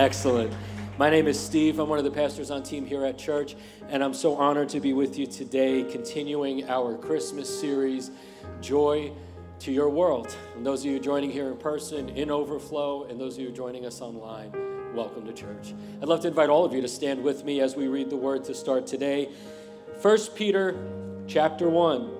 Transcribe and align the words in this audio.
Excellent. 0.00 0.50
My 0.96 1.10
name 1.10 1.26
is 1.26 1.38
Steve. 1.38 1.78
I'm 1.78 1.90
one 1.90 1.98
of 1.98 2.06
the 2.06 2.10
pastors 2.10 2.50
on 2.50 2.62
team 2.62 2.86
here 2.86 3.04
at 3.04 3.18
church, 3.18 3.54
and 3.90 4.02
I'm 4.02 4.14
so 4.14 4.34
honored 4.34 4.70
to 4.70 4.80
be 4.80 4.94
with 4.94 5.18
you 5.18 5.26
today, 5.26 5.84
continuing 5.84 6.66
our 6.70 6.96
Christmas 6.96 7.60
series, 7.60 8.10
Joy 8.62 9.12
to 9.58 9.70
Your 9.70 9.90
World. 9.90 10.34
And 10.56 10.64
those 10.64 10.86
of 10.86 10.90
you 10.90 10.98
joining 11.00 11.30
here 11.30 11.50
in 11.50 11.58
person, 11.58 12.08
in 12.08 12.30
Overflow, 12.30 13.08
and 13.10 13.20
those 13.20 13.34
of 13.34 13.42
you 13.42 13.50
joining 13.50 13.84
us 13.84 14.00
online, 14.00 14.52
welcome 14.94 15.26
to 15.26 15.34
church. 15.34 15.74
I'd 16.00 16.08
love 16.08 16.20
to 16.20 16.28
invite 16.28 16.48
all 16.48 16.64
of 16.64 16.72
you 16.72 16.80
to 16.80 16.88
stand 16.88 17.22
with 17.22 17.44
me 17.44 17.60
as 17.60 17.76
we 17.76 17.88
read 17.88 18.08
the 18.08 18.16
word 18.16 18.42
to 18.44 18.54
start 18.54 18.86
today. 18.86 19.28
1 20.00 20.18
Peter 20.34 20.82
chapter 21.26 21.68
1. 21.68 22.19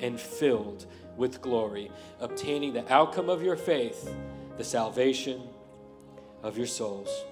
and 0.00 0.20
filled 0.20 0.86
with 1.16 1.40
glory, 1.40 1.90
obtaining 2.20 2.72
the 2.72 2.92
outcome 2.92 3.28
of 3.28 3.42
your 3.42 3.56
faith, 3.56 4.14
the 4.56 4.64
salvation 4.64 5.42
of 6.42 6.58
your 6.58 6.66
souls. 6.66 7.24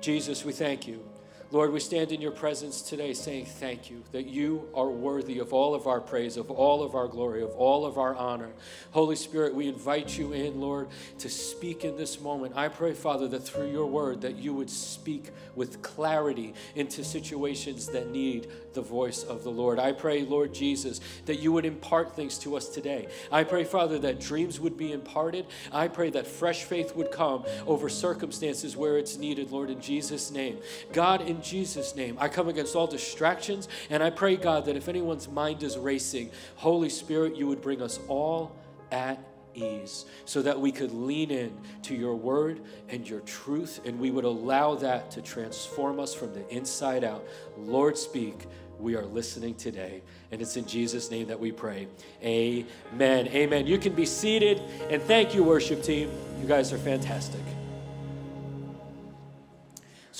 Jesus, 0.00 0.44
we 0.44 0.52
thank 0.52 0.86
you. 0.86 1.11
Lord, 1.52 1.70
we 1.70 1.80
stand 1.80 2.12
in 2.12 2.22
your 2.22 2.30
presence 2.30 2.80
today 2.80 3.12
saying 3.12 3.44
thank 3.44 3.90
you 3.90 4.02
that 4.12 4.24
you 4.24 4.70
are 4.74 4.88
worthy 4.88 5.38
of 5.38 5.52
all 5.52 5.74
of 5.74 5.86
our 5.86 6.00
praise, 6.00 6.38
of 6.38 6.50
all 6.50 6.82
of 6.82 6.94
our 6.94 7.06
glory, 7.06 7.42
of 7.42 7.50
all 7.50 7.84
of 7.84 7.98
our 7.98 8.14
honor. 8.14 8.48
Holy 8.92 9.16
Spirit, 9.16 9.54
we 9.54 9.68
invite 9.68 10.16
you 10.16 10.32
in, 10.32 10.62
Lord, 10.62 10.88
to 11.18 11.28
speak 11.28 11.84
in 11.84 11.98
this 11.98 12.22
moment. 12.22 12.56
I 12.56 12.68
pray, 12.68 12.94
Father, 12.94 13.28
that 13.28 13.40
through 13.40 13.70
your 13.70 13.84
word 13.84 14.22
that 14.22 14.36
you 14.36 14.54
would 14.54 14.70
speak 14.70 15.28
with 15.54 15.82
clarity 15.82 16.54
into 16.74 17.04
situations 17.04 17.86
that 17.88 18.08
need 18.08 18.48
the 18.72 18.80
voice 18.80 19.22
of 19.22 19.44
the 19.44 19.50
Lord. 19.50 19.78
I 19.78 19.92
pray, 19.92 20.22
Lord 20.22 20.54
Jesus, 20.54 21.02
that 21.26 21.40
you 21.40 21.52
would 21.52 21.66
impart 21.66 22.16
things 22.16 22.38
to 22.38 22.56
us 22.56 22.70
today. 22.70 23.08
I 23.30 23.44
pray, 23.44 23.64
Father, 23.64 23.98
that 23.98 24.20
dreams 24.20 24.58
would 24.58 24.78
be 24.78 24.90
imparted. 24.90 25.44
I 25.70 25.88
pray 25.88 26.08
that 26.10 26.26
fresh 26.26 26.64
faith 26.64 26.96
would 26.96 27.12
come 27.12 27.44
over 27.66 27.90
circumstances 27.90 28.74
where 28.74 28.96
it's 28.96 29.18
needed, 29.18 29.50
Lord, 29.50 29.68
in 29.68 29.82
Jesus' 29.82 30.30
name. 30.30 30.56
God, 30.94 31.20
in 31.20 31.41
Jesus' 31.42 31.94
name, 31.96 32.16
I 32.20 32.28
come 32.28 32.48
against 32.48 32.76
all 32.76 32.86
distractions, 32.86 33.68
and 33.90 34.02
I 34.02 34.10
pray, 34.10 34.36
God, 34.36 34.66
that 34.66 34.76
if 34.76 34.88
anyone's 34.88 35.28
mind 35.28 35.62
is 35.62 35.76
racing, 35.76 36.30
Holy 36.56 36.88
Spirit, 36.88 37.36
you 37.36 37.46
would 37.46 37.60
bring 37.60 37.82
us 37.82 37.98
all 38.08 38.56
at 38.90 39.18
ease 39.54 40.06
so 40.24 40.42
that 40.42 40.58
we 40.58 40.72
could 40.72 40.92
lean 40.92 41.30
in 41.30 41.52
to 41.82 41.94
your 41.94 42.14
word 42.14 42.60
and 42.88 43.08
your 43.08 43.20
truth, 43.20 43.80
and 43.84 43.98
we 43.98 44.10
would 44.10 44.24
allow 44.24 44.74
that 44.76 45.10
to 45.12 45.22
transform 45.22 46.00
us 46.00 46.14
from 46.14 46.32
the 46.32 46.48
inside 46.48 47.04
out. 47.04 47.24
Lord, 47.58 47.98
speak. 47.98 48.46
We 48.78 48.96
are 48.96 49.04
listening 49.04 49.54
today, 49.54 50.02
and 50.32 50.42
it's 50.42 50.56
in 50.56 50.66
Jesus' 50.66 51.08
name 51.08 51.28
that 51.28 51.38
we 51.38 51.52
pray. 51.52 51.86
Amen. 52.24 53.28
Amen. 53.28 53.66
You 53.66 53.78
can 53.78 53.92
be 53.92 54.06
seated, 54.06 54.60
and 54.90 55.00
thank 55.02 55.34
you, 55.36 55.44
worship 55.44 55.84
team. 55.84 56.10
You 56.40 56.48
guys 56.48 56.72
are 56.72 56.78
fantastic. 56.78 57.42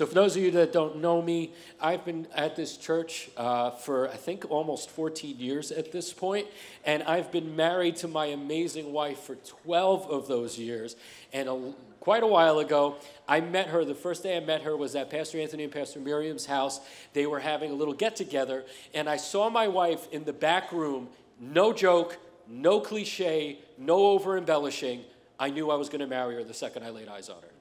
So, 0.02 0.06
for 0.06 0.14
those 0.14 0.34
of 0.34 0.42
you 0.42 0.50
that 0.50 0.72
don't 0.72 0.96
know 0.96 1.22
me, 1.22 1.52
I've 1.80 2.04
been 2.04 2.26
at 2.34 2.56
this 2.56 2.76
church 2.76 3.30
uh, 3.36 3.70
for 3.70 4.08
I 4.10 4.16
think 4.16 4.50
almost 4.50 4.90
14 4.90 5.38
years 5.38 5.70
at 5.70 5.92
this 5.92 6.12
point, 6.12 6.48
and 6.84 7.04
I've 7.04 7.30
been 7.30 7.54
married 7.54 7.94
to 7.98 8.08
my 8.08 8.26
amazing 8.26 8.92
wife 8.92 9.20
for 9.20 9.36
12 9.36 10.10
of 10.10 10.26
those 10.26 10.58
years. 10.58 10.96
And 11.32 11.48
a, 11.48 11.72
quite 12.00 12.24
a 12.24 12.26
while 12.26 12.58
ago, 12.58 12.96
I 13.28 13.42
met 13.42 13.68
her. 13.68 13.84
The 13.84 13.94
first 13.94 14.24
day 14.24 14.36
I 14.36 14.40
met 14.40 14.62
her 14.62 14.76
was 14.76 14.96
at 14.96 15.08
Pastor 15.08 15.38
Anthony 15.38 15.62
and 15.62 15.72
Pastor 15.72 16.00
Miriam's 16.00 16.46
house. 16.46 16.80
They 17.12 17.26
were 17.26 17.38
having 17.38 17.70
a 17.70 17.74
little 17.74 17.94
get 17.94 18.16
together, 18.16 18.64
and 18.92 19.08
I 19.08 19.18
saw 19.18 19.50
my 19.50 19.68
wife 19.68 20.08
in 20.10 20.24
the 20.24 20.32
back 20.32 20.72
room. 20.72 21.10
No 21.38 21.72
joke, 21.72 22.18
no 22.48 22.80
cliche, 22.80 23.60
no 23.78 24.06
over 24.06 24.36
embellishing. 24.36 25.04
I 25.38 25.50
knew 25.50 25.70
I 25.70 25.76
was 25.76 25.88
going 25.88 26.00
to 26.00 26.08
marry 26.08 26.34
her 26.34 26.42
the 26.42 26.54
second 26.54 26.82
I 26.82 26.90
laid 26.90 27.06
eyes 27.06 27.28
on 27.28 27.40
her. 27.40 27.51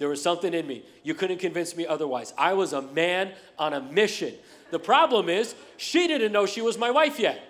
There 0.00 0.08
was 0.08 0.22
something 0.22 0.54
in 0.54 0.66
me. 0.66 0.82
You 1.02 1.12
couldn't 1.12 1.40
convince 1.40 1.76
me 1.76 1.86
otherwise. 1.86 2.32
I 2.38 2.54
was 2.54 2.72
a 2.72 2.80
man 2.80 3.32
on 3.58 3.74
a 3.74 3.82
mission. 3.82 4.32
The 4.70 4.78
problem 4.78 5.28
is, 5.28 5.54
she 5.76 6.08
didn't 6.08 6.32
know 6.32 6.46
she 6.46 6.62
was 6.62 6.78
my 6.78 6.90
wife 6.90 7.20
yet. 7.20 7.42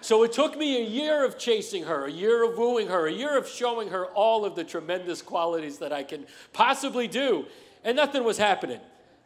So 0.00 0.24
it 0.24 0.32
took 0.32 0.58
me 0.58 0.82
a 0.82 0.84
year 0.84 1.24
of 1.24 1.38
chasing 1.38 1.84
her, 1.84 2.06
a 2.06 2.10
year 2.10 2.44
of 2.44 2.58
wooing 2.58 2.88
her, 2.88 3.06
a 3.06 3.12
year 3.12 3.38
of 3.38 3.46
showing 3.46 3.90
her 3.90 4.06
all 4.06 4.44
of 4.44 4.56
the 4.56 4.64
tremendous 4.64 5.22
qualities 5.22 5.78
that 5.78 5.92
I 5.92 6.02
can 6.02 6.26
possibly 6.52 7.06
do, 7.06 7.46
and 7.84 7.94
nothing 7.96 8.24
was 8.24 8.36
happening. 8.36 8.80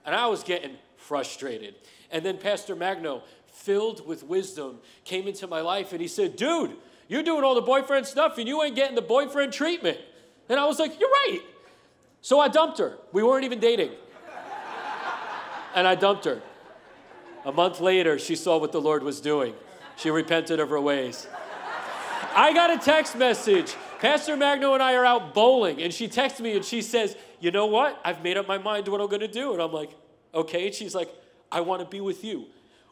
And 0.04 0.14
I 0.14 0.26
was 0.26 0.42
getting 0.42 0.76
frustrated. 0.98 1.76
And 2.10 2.22
then 2.22 2.36
Pastor 2.36 2.76
Magno, 2.76 3.22
filled 3.46 4.06
with 4.06 4.22
wisdom, 4.22 4.80
came 5.04 5.26
into 5.26 5.46
my 5.46 5.62
life 5.62 5.92
and 5.92 6.00
he 6.02 6.08
said, 6.08 6.36
Dude, 6.36 6.76
you're 7.08 7.22
doing 7.22 7.42
all 7.42 7.54
the 7.54 7.62
boyfriend 7.62 8.06
stuff 8.06 8.36
and 8.36 8.46
you 8.46 8.62
ain't 8.62 8.76
getting 8.76 8.96
the 8.96 9.02
boyfriend 9.02 9.54
treatment. 9.54 9.96
And 10.50 10.60
I 10.60 10.66
was 10.66 10.78
like, 10.78 11.00
You're 11.00 11.08
right. 11.08 11.40
So 12.22 12.40
I 12.40 12.48
dumped 12.48 12.78
her. 12.78 12.98
We 13.12 13.22
weren't 13.22 13.44
even 13.44 13.60
dating. 13.60 13.92
And 15.74 15.86
I 15.86 15.94
dumped 15.94 16.24
her. 16.24 16.42
A 17.44 17.52
month 17.52 17.80
later, 17.80 18.18
she 18.18 18.36
saw 18.36 18.58
what 18.58 18.72
the 18.72 18.80
Lord 18.80 19.02
was 19.02 19.20
doing. 19.20 19.54
She 19.96 20.10
repented 20.10 20.60
of 20.60 20.68
her 20.70 20.80
ways. 20.80 21.26
I 22.34 22.52
got 22.52 22.70
a 22.70 22.78
text 22.78 23.16
message. 23.16 23.74
Pastor 23.98 24.36
Magno 24.36 24.74
and 24.74 24.82
I 24.82 24.94
are 24.94 25.04
out 25.04 25.34
bowling, 25.34 25.82
and 25.82 25.92
she 25.92 26.08
texts 26.08 26.40
me 26.40 26.56
and 26.56 26.64
she 26.64 26.80
says, 26.80 27.16
You 27.40 27.50
know 27.50 27.66
what? 27.66 28.00
I've 28.04 28.22
made 28.22 28.36
up 28.36 28.48
my 28.48 28.58
mind 28.58 28.88
what 28.88 29.00
I'm 29.00 29.08
gonna 29.08 29.28
do. 29.28 29.52
And 29.52 29.62
I'm 29.62 29.72
like, 29.72 29.90
Okay. 30.34 30.66
And 30.66 30.74
she's 30.74 30.94
like, 30.94 31.12
I 31.50 31.60
wanna 31.60 31.84
be 31.84 32.00
with 32.00 32.24
you. 32.24 32.46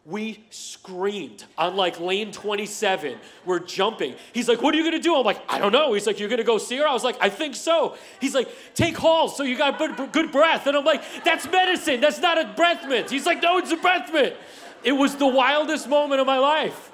We 0.08 0.42
screamed 0.48 1.44
on 1.58 1.76
like 1.76 2.00
lane 2.00 2.32
27. 2.32 3.18
We're 3.44 3.58
jumping. 3.58 4.14
He's 4.32 4.48
like, 4.48 4.62
What 4.62 4.74
are 4.74 4.78
you 4.78 4.84
gonna 4.84 4.98
do? 4.98 5.14
I'm 5.14 5.24
like, 5.24 5.42
I 5.50 5.58
don't 5.58 5.70
know. 5.72 5.92
He's 5.92 6.06
like, 6.06 6.18
You're 6.18 6.30
gonna 6.30 6.44
go 6.44 6.56
see 6.56 6.78
her? 6.78 6.88
I 6.88 6.94
was 6.94 7.04
like, 7.04 7.18
I 7.20 7.28
think 7.28 7.54
so. 7.54 7.94
He's 8.18 8.34
like, 8.34 8.48
Take 8.74 8.96
Halls 8.96 9.36
so 9.36 9.42
you 9.42 9.58
got 9.58 9.78
good, 10.12 10.32
breath. 10.32 10.66
And 10.66 10.78
I'm 10.78 10.84
like, 10.84 11.02
That's 11.24 11.46
medicine. 11.50 12.00
That's 12.00 12.20
not 12.20 12.38
a 12.38 12.54
breath 12.54 12.88
mint. 12.88 13.10
He's 13.10 13.26
like, 13.26 13.42
No, 13.42 13.58
it's 13.58 13.70
a 13.70 13.76
breath 13.76 14.10
mint. 14.10 14.34
It 14.82 14.92
was 14.92 15.16
the 15.16 15.26
wildest 15.26 15.88
moment 15.88 16.22
of 16.22 16.26
my 16.26 16.38
life. 16.38 16.90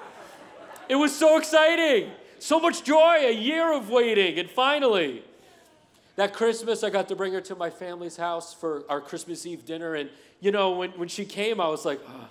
It 0.89 0.97
was 0.97 1.17
so 1.17 1.39
exciting. 1.39 2.11
So 2.41 2.59
much 2.59 2.83
joy, 2.83 3.19
a 3.21 3.33
year 3.33 3.73
of 3.73 3.91
waiting. 3.91 4.41
And 4.41 4.51
finally, 4.51 5.23
that 6.17 6.35
Christmas, 6.35 6.83
I 6.83 6.91
got 6.91 7.09
to 7.09 7.17
bring 7.17 7.33
her 7.33 7.41
to 7.43 7.55
my 7.55 7.71
family's 7.71 8.17
house 8.17 8.53
for 8.53 8.85
our 8.89 9.01
Christmas 9.01 9.47
Eve 9.47 9.65
dinner. 9.65 9.95
And, 9.95 10.11
you 10.41 10.51
know, 10.51 10.73
when, 10.73 10.91
when 10.93 11.09
she 11.09 11.25
came, 11.25 11.61
I 11.61 11.69
was 11.69 11.85
like, 11.85 12.01
oh, 12.07 12.29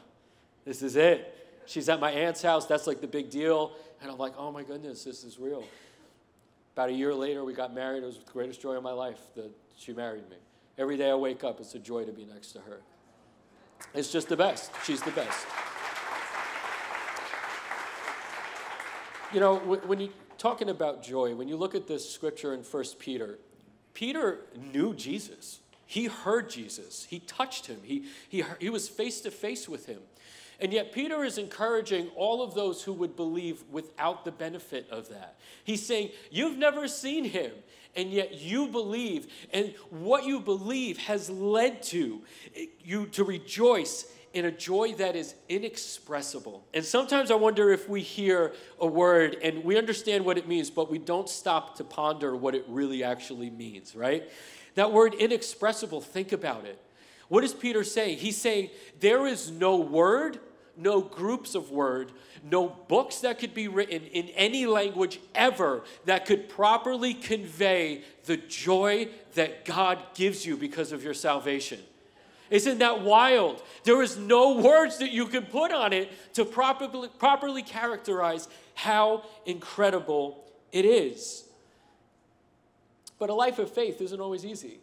this 0.65 0.81
is 0.81 0.95
it. 0.95 1.62
She's 1.65 1.89
at 1.89 2.00
my 2.00 2.12
aunt's 2.12 2.42
house. 2.42 2.65
That's 2.65 2.88
like 2.88 3.01
the 3.01 3.07
big 3.07 3.30
deal. 3.30 3.74
And 4.01 4.12
I'm 4.12 4.18
like, 4.18 4.33
oh 4.38 4.51
my 4.51 4.63
goodness, 4.63 5.04
this 5.04 5.24
is 5.24 5.39
real. 5.39 5.63
About 6.75 6.89
a 6.89 6.94
year 6.94 7.13
later, 7.13 7.44
we 7.44 7.54
got 7.54 7.74
married. 7.74 8.04
It 8.04 8.07
was 8.07 8.18
the 8.18 8.31
greatest 8.31 8.62
joy 8.62 8.74
of 8.74 8.83
my 8.83 8.92
life 8.92 9.19
that 9.36 9.51
she 9.77 9.94
married 9.94 10.30
me. 10.30 10.38
Every 10.77 10.98
day 10.98 11.10
I 11.10 11.15
wake 11.15 11.44
up, 11.44 11.60
it's 11.60 11.75
a 11.75 11.80
joy 11.80 12.04
to 12.06 12.12
be 12.12 12.25
next 12.25 12.51
to 12.54 12.60
her. 12.60 12.81
It's 13.94 14.12
just 14.12 14.27
the 14.27 14.38
best. 14.38 14.71
She's 14.83 15.01
the 15.01 15.12
best. 15.12 15.45
You 19.31 19.39
know, 19.39 19.57
when 19.57 20.00
you're 20.00 20.09
talking 20.38 20.69
about 20.69 21.04
joy, 21.04 21.36
when 21.36 21.48
you 21.48 21.57
look 21.57 21.75
at 21.75 21.88
this 21.88 22.09
scripture 22.09 22.54
in 22.54 22.62
1 22.62 22.83
Peter, 23.00 23.39
Peter 23.94 24.42
knew 24.74 24.94
Jesus. 24.94 25.59
He 25.86 26.06
heard 26.06 26.50
Jesus, 26.50 27.06
he 27.07 27.19
touched 27.19 27.68
him, 27.68 27.80
he, 27.83 28.06
he, 28.27 28.44
he 28.59 28.69
was 28.69 28.89
face 28.89 29.21
to 29.21 29.31
face 29.31 29.69
with 29.69 29.86
him. 29.86 30.00
And 30.63 30.71
yet, 30.71 30.94
Peter 30.94 31.25
is 31.25 31.38
encouraging 31.38 32.07
all 32.15 32.42
of 32.42 32.56
those 32.56 32.81
who 32.81 32.94
would 32.94 33.18
believe 33.18 33.65
without 33.69 34.24
the 34.24 34.31
benefit 34.31 34.88
of 34.89 35.10
that. 35.10 35.36
He's 35.65 35.86
saying, 35.86 36.12
You've 36.31 36.57
never 36.57 36.88
seen 36.88 37.25
him, 37.25 37.51
and 37.98 38.10
yet 38.10 38.39
you 38.39 38.69
believe. 38.69 39.27
And 39.51 39.75
what 39.89 40.24
you 40.24 40.39
believe 40.39 41.00
has 41.00 41.30
led 41.30 41.83
to 41.83 42.21
you 42.81 43.07
to 43.07 43.25
rejoice 43.25 44.06
in 44.31 44.45
a 44.45 44.51
joy 44.51 44.94
that 44.94 45.18
is 45.18 45.36
inexpressible. 45.50 46.66
And 46.74 46.86
sometimes 46.86 47.30
I 47.30 47.36
wonder 47.36 47.74
if 47.74 47.89
we 47.89 48.00
hear 48.00 48.54
a 48.80 48.88
word 48.88 49.36
and 49.44 49.66
we 49.66 49.77
understand 49.77 50.24
what 50.24 50.38
it 50.38 50.48
means, 50.48 50.69
but 50.69 50.89
we 50.89 50.98
don't 50.98 51.27
stop 51.27 51.75
to 51.75 51.83
ponder 51.83 52.38
what 52.38 52.56
it 52.56 52.63
really 52.69 53.04
actually 53.04 53.50
means, 53.50 53.98
right? 53.98 54.31
That 54.75 54.94
word 54.94 55.13
inexpressible, 55.13 56.00
think 56.00 56.31
about 56.31 56.63
it. 56.63 56.80
What 57.27 57.44
is 57.44 57.54
Peter 57.54 57.83
saying? 57.83 58.19
He's 58.19 58.38
saying 58.38 58.69
there 59.01 59.27
is 59.27 59.51
no 59.51 59.75
word, 59.75 60.39
no 60.75 61.02
groups 61.02 61.56
of 61.56 61.72
word, 61.72 62.12
no 62.44 62.68
books 62.68 63.20
that 63.20 63.40
could 63.40 63.54
be 63.54 63.68
written 63.68 64.04
in 64.04 64.30
any 64.30 64.66
language 64.66 65.20
ever 65.36 65.84
that 66.06 66.25
could 66.25 66.50
properly 66.50 67.14
convey 67.14 68.04
the 68.25 68.38
joy 68.38 69.08
that 69.36 69.66
God 69.66 70.00
gives 70.16 70.46
you 70.46 70.58
because 70.58 70.92
of 70.92 71.04
your 71.04 71.14
salvation. 71.14 71.80
Isn't 72.50 72.80
that 72.80 73.02
wild? 73.02 73.64
There 73.84 74.02
is 74.02 74.18
no 74.18 74.58
words 74.58 74.98
that 75.00 75.12
you 75.12 75.25
can 75.28 75.46
put 75.46 75.72
on 75.72 75.94
it 75.94 76.12
to 76.36 76.46
properly, 76.46 77.10
properly 77.18 77.64
characterize 77.64 78.48
how 78.76 79.24
incredible 79.46 80.44
it 80.72 80.86
is. 80.86 81.46
But 83.18 83.30
a 83.30 83.34
life 83.34 83.60
of 83.60 83.72
faith 83.72 84.02
isn't 84.02 84.19
always 84.19 84.46
easy. 84.46 84.80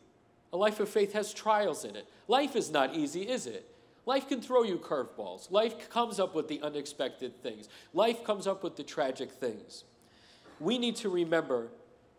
A 0.53 0.57
life 0.57 0.81
of 0.81 0.89
faith 0.89 1.13
has 1.13 1.33
trials 1.33 1.85
in 1.85 1.95
it. 1.95 2.07
Life 2.27 2.57
is 2.57 2.71
not 2.71 2.95
easy, 2.95 3.23
is 3.29 3.47
it? 3.47 3.70
Life 4.07 4.29
can 4.29 4.41
throw 4.41 4.63
you 4.63 4.79
curveballs. 4.79 5.51
Life 5.51 5.91
comes 5.91 6.19
up 6.19 6.35
with 6.35 6.49
the 6.49 6.61
unexpected 6.63 7.43
things. 7.43 7.69
Life 7.93 8.25
comes 8.25 8.47
up 8.47 8.65
with 8.65 8.77
the 8.77 8.83
tragic 8.83 9.31
things. 9.31 9.85
We 10.59 10.79
need 10.79 10.97
to 10.97 11.09
remember 11.09 11.69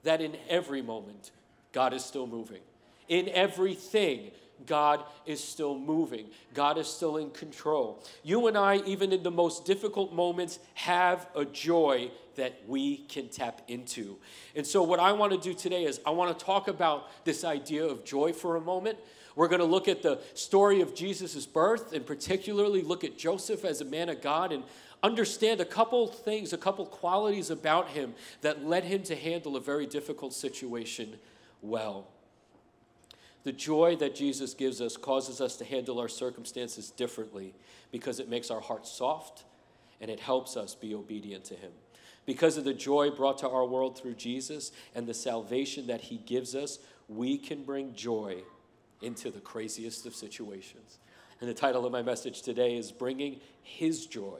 that 0.03 0.21
in 0.21 0.35
every 0.49 0.81
moment, 0.81 1.31
God 1.71 1.93
is 1.93 2.03
still 2.03 2.27
moving. 2.27 2.61
In 3.07 3.29
everything, 3.29 4.31
God 4.65 5.03
is 5.25 5.43
still 5.43 5.77
moving. 5.77 6.27
God 6.53 6.77
is 6.77 6.87
still 6.87 7.17
in 7.17 7.31
control. 7.31 8.03
You 8.23 8.47
and 8.47 8.57
I, 8.57 8.77
even 8.85 9.11
in 9.11 9.23
the 9.23 9.31
most 9.31 9.65
difficult 9.65 10.13
moments, 10.13 10.59
have 10.75 11.27
a 11.35 11.45
joy 11.45 12.11
that 12.35 12.61
we 12.67 12.97
can 12.97 13.27
tap 13.27 13.61
into. 13.67 14.17
And 14.55 14.65
so, 14.65 14.83
what 14.83 14.99
I 14.99 15.11
want 15.11 15.33
to 15.33 15.37
do 15.37 15.53
today 15.53 15.85
is 15.85 15.99
I 16.05 16.11
want 16.11 16.37
to 16.37 16.45
talk 16.45 16.67
about 16.67 17.25
this 17.25 17.43
idea 17.43 17.85
of 17.85 18.05
joy 18.05 18.33
for 18.33 18.55
a 18.55 18.61
moment. 18.61 18.97
We're 19.35 19.47
going 19.47 19.59
to 19.59 19.65
look 19.65 19.87
at 19.87 20.01
the 20.01 20.19
story 20.33 20.81
of 20.81 20.93
Jesus' 20.93 21.45
birth 21.45 21.93
and 21.93 22.05
particularly 22.05 22.81
look 22.81 23.03
at 23.03 23.17
Joseph 23.17 23.63
as 23.63 23.81
a 23.81 23.85
man 23.85 24.09
of 24.09 24.21
God 24.21 24.51
and 24.51 24.63
understand 25.03 25.61
a 25.61 25.65
couple 25.65 26.07
things, 26.07 26.53
a 26.53 26.57
couple 26.57 26.85
qualities 26.85 27.49
about 27.49 27.89
him 27.89 28.13
that 28.41 28.65
led 28.65 28.83
him 28.83 29.03
to 29.03 29.15
handle 29.15 29.55
a 29.55 29.61
very 29.61 29.85
difficult 29.85 30.33
situation 30.33 31.15
well. 31.61 32.07
The 33.43 33.51
joy 33.51 33.95
that 33.97 34.15
Jesus 34.15 34.53
gives 34.53 34.81
us 34.81 34.97
causes 34.97 35.41
us 35.41 35.55
to 35.57 35.65
handle 35.65 35.99
our 35.99 36.09
circumstances 36.09 36.91
differently 36.91 37.55
because 37.91 38.19
it 38.19 38.29
makes 38.29 38.51
our 38.51 38.61
hearts 38.61 38.91
soft 38.91 39.45
and 39.99 40.11
it 40.11 40.19
helps 40.19 40.55
us 40.55 40.75
be 40.75 40.93
obedient 40.93 41.45
to 41.45 41.55
Him. 41.55 41.71
Because 42.25 42.57
of 42.57 42.65
the 42.65 42.73
joy 42.73 43.09
brought 43.09 43.39
to 43.39 43.49
our 43.49 43.65
world 43.65 43.97
through 43.97 44.13
Jesus 44.13 44.71
and 44.93 45.07
the 45.07 45.13
salvation 45.13 45.87
that 45.87 46.01
He 46.01 46.17
gives 46.17 46.53
us, 46.53 46.77
we 47.07 47.37
can 47.37 47.63
bring 47.63 47.95
joy 47.95 48.43
into 49.01 49.31
the 49.31 49.39
craziest 49.39 50.05
of 50.05 50.15
situations. 50.15 50.99
And 51.39 51.49
the 51.49 51.53
title 51.53 51.85
of 51.85 51.91
my 51.91 52.01
message 52.01 52.43
today 52.43 52.77
is 52.77 52.91
Bringing 52.91 53.39
His 53.63 54.05
Joy 54.05 54.39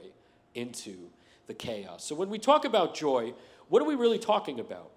into 0.54 1.10
the 1.46 1.54
Chaos. 1.54 2.04
So 2.04 2.14
when 2.14 2.30
we 2.30 2.38
talk 2.38 2.64
about 2.64 2.94
joy, 2.94 3.34
what 3.68 3.82
are 3.82 3.86
we 3.86 3.94
really 3.94 4.18
talking 4.18 4.60
about? 4.60 4.92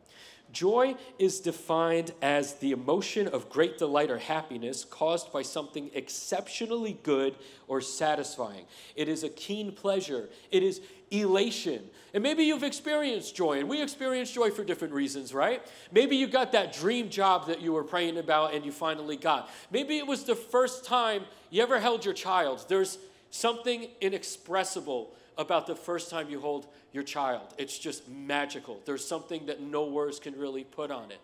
Joy 0.55 0.95
is 1.19 1.41
defined 1.41 2.13
as 2.21 2.53
the 2.55 2.71
emotion 2.71 3.27
of 3.27 3.49
great 3.49 3.77
delight 3.77 4.09
or 4.09 4.17
happiness 4.17 4.85
caused 4.85 5.33
by 5.33 5.41
something 5.41 5.91
exceptionally 5.93 6.97
good 7.03 7.35
or 7.67 7.81
satisfying. 7.81 8.63
It 8.95 9.09
is 9.09 9.25
a 9.25 9.29
keen 9.29 9.73
pleasure. 9.73 10.29
It 10.51 10.63
is 10.63 10.79
elation. 11.11 11.83
And 12.13 12.23
maybe 12.23 12.45
you've 12.45 12.63
experienced 12.63 13.35
joy, 13.35 13.59
and 13.59 13.67
we 13.67 13.81
experience 13.81 14.31
joy 14.31 14.49
for 14.49 14.63
different 14.63 14.93
reasons, 14.93 15.33
right? 15.33 15.61
Maybe 15.91 16.15
you 16.15 16.25
got 16.25 16.53
that 16.53 16.71
dream 16.71 17.09
job 17.09 17.47
that 17.47 17.59
you 17.59 17.73
were 17.73 17.83
praying 17.83 18.17
about 18.17 18.53
and 18.53 18.65
you 18.65 18.71
finally 18.71 19.17
got. 19.17 19.49
Maybe 19.71 19.97
it 19.97 20.07
was 20.07 20.23
the 20.23 20.35
first 20.35 20.85
time 20.85 21.25
you 21.49 21.61
ever 21.63 21.81
held 21.81 22.05
your 22.05 22.13
child. 22.13 22.65
There's 22.69 22.97
something 23.29 23.89
inexpressible 23.99 25.13
about 25.37 25.67
the 25.67 25.75
first 25.75 26.09
time 26.09 26.29
you 26.29 26.39
hold 26.39 26.67
your 26.93 27.03
child. 27.03 27.53
It's 27.57 27.77
just 27.77 28.07
magical. 28.09 28.79
There's 28.85 29.05
something 29.05 29.45
that 29.47 29.61
no 29.61 29.85
words 29.85 30.19
can 30.19 30.37
really 30.37 30.63
put 30.63 30.91
on 30.91 31.11
it. 31.11 31.19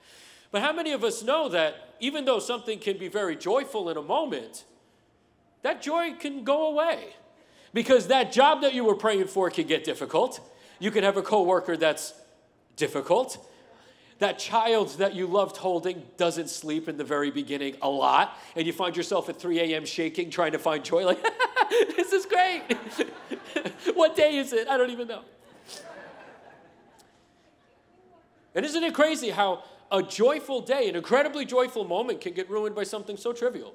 But 0.51 0.61
how 0.61 0.73
many 0.73 0.91
of 0.91 1.03
us 1.03 1.23
know 1.23 1.47
that 1.49 1.95
even 1.99 2.25
though 2.25 2.39
something 2.39 2.79
can 2.79 2.97
be 2.97 3.07
very 3.07 3.35
joyful 3.35 3.89
in 3.89 3.97
a 3.97 4.01
moment, 4.01 4.65
that 5.61 5.81
joy 5.81 6.13
can 6.19 6.43
go 6.43 6.67
away? 6.67 7.13
Because 7.73 8.07
that 8.07 8.31
job 8.33 8.61
that 8.61 8.73
you 8.73 8.83
were 8.83 8.95
praying 8.95 9.27
for 9.27 9.49
can 9.49 9.65
get 9.65 9.83
difficult. 9.85 10.41
You 10.79 10.91
can 10.91 11.03
have 11.03 11.15
a 11.15 11.21
coworker 11.21 11.77
that's 11.77 12.13
difficult. 12.75 13.37
That 14.21 14.37
child 14.37 14.99
that 14.99 15.15
you 15.15 15.25
loved 15.25 15.57
holding 15.57 16.03
doesn't 16.15 16.51
sleep 16.51 16.87
in 16.87 16.95
the 16.95 17.03
very 17.03 17.31
beginning 17.31 17.77
a 17.81 17.89
lot, 17.89 18.37
and 18.55 18.67
you 18.67 18.71
find 18.71 18.95
yourself 18.95 19.29
at 19.29 19.41
3 19.41 19.59
a.m. 19.59 19.83
shaking, 19.83 20.29
trying 20.29 20.51
to 20.51 20.59
find 20.59 20.85
joy, 20.85 21.03
like, 21.07 21.23
this 21.97 22.13
is 22.13 22.27
great. 22.27 22.61
what 23.95 24.15
day 24.15 24.37
is 24.37 24.53
it? 24.53 24.67
I 24.67 24.77
don't 24.77 24.91
even 24.91 25.07
know. 25.07 25.23
And 28.53 28.63
isn't 28.63 28.83
it 28.83 28.93
crazy 28.93 29.31
how 29.31 29.63
a 29.91 30.03
joyful 30.03 30.61
day, 30.61 30.87
an 30.87 30.95
incredibly 30.95 31.43
joyful 31.43 31.83
moment, 31.83 32.21
can 32.21 32.33
get 32.33 32.47
ruined 32.47 32.75
by 32.75 32.83
something 32.83 33.17
so 33.17 33.33
trivial? 33.33 33.73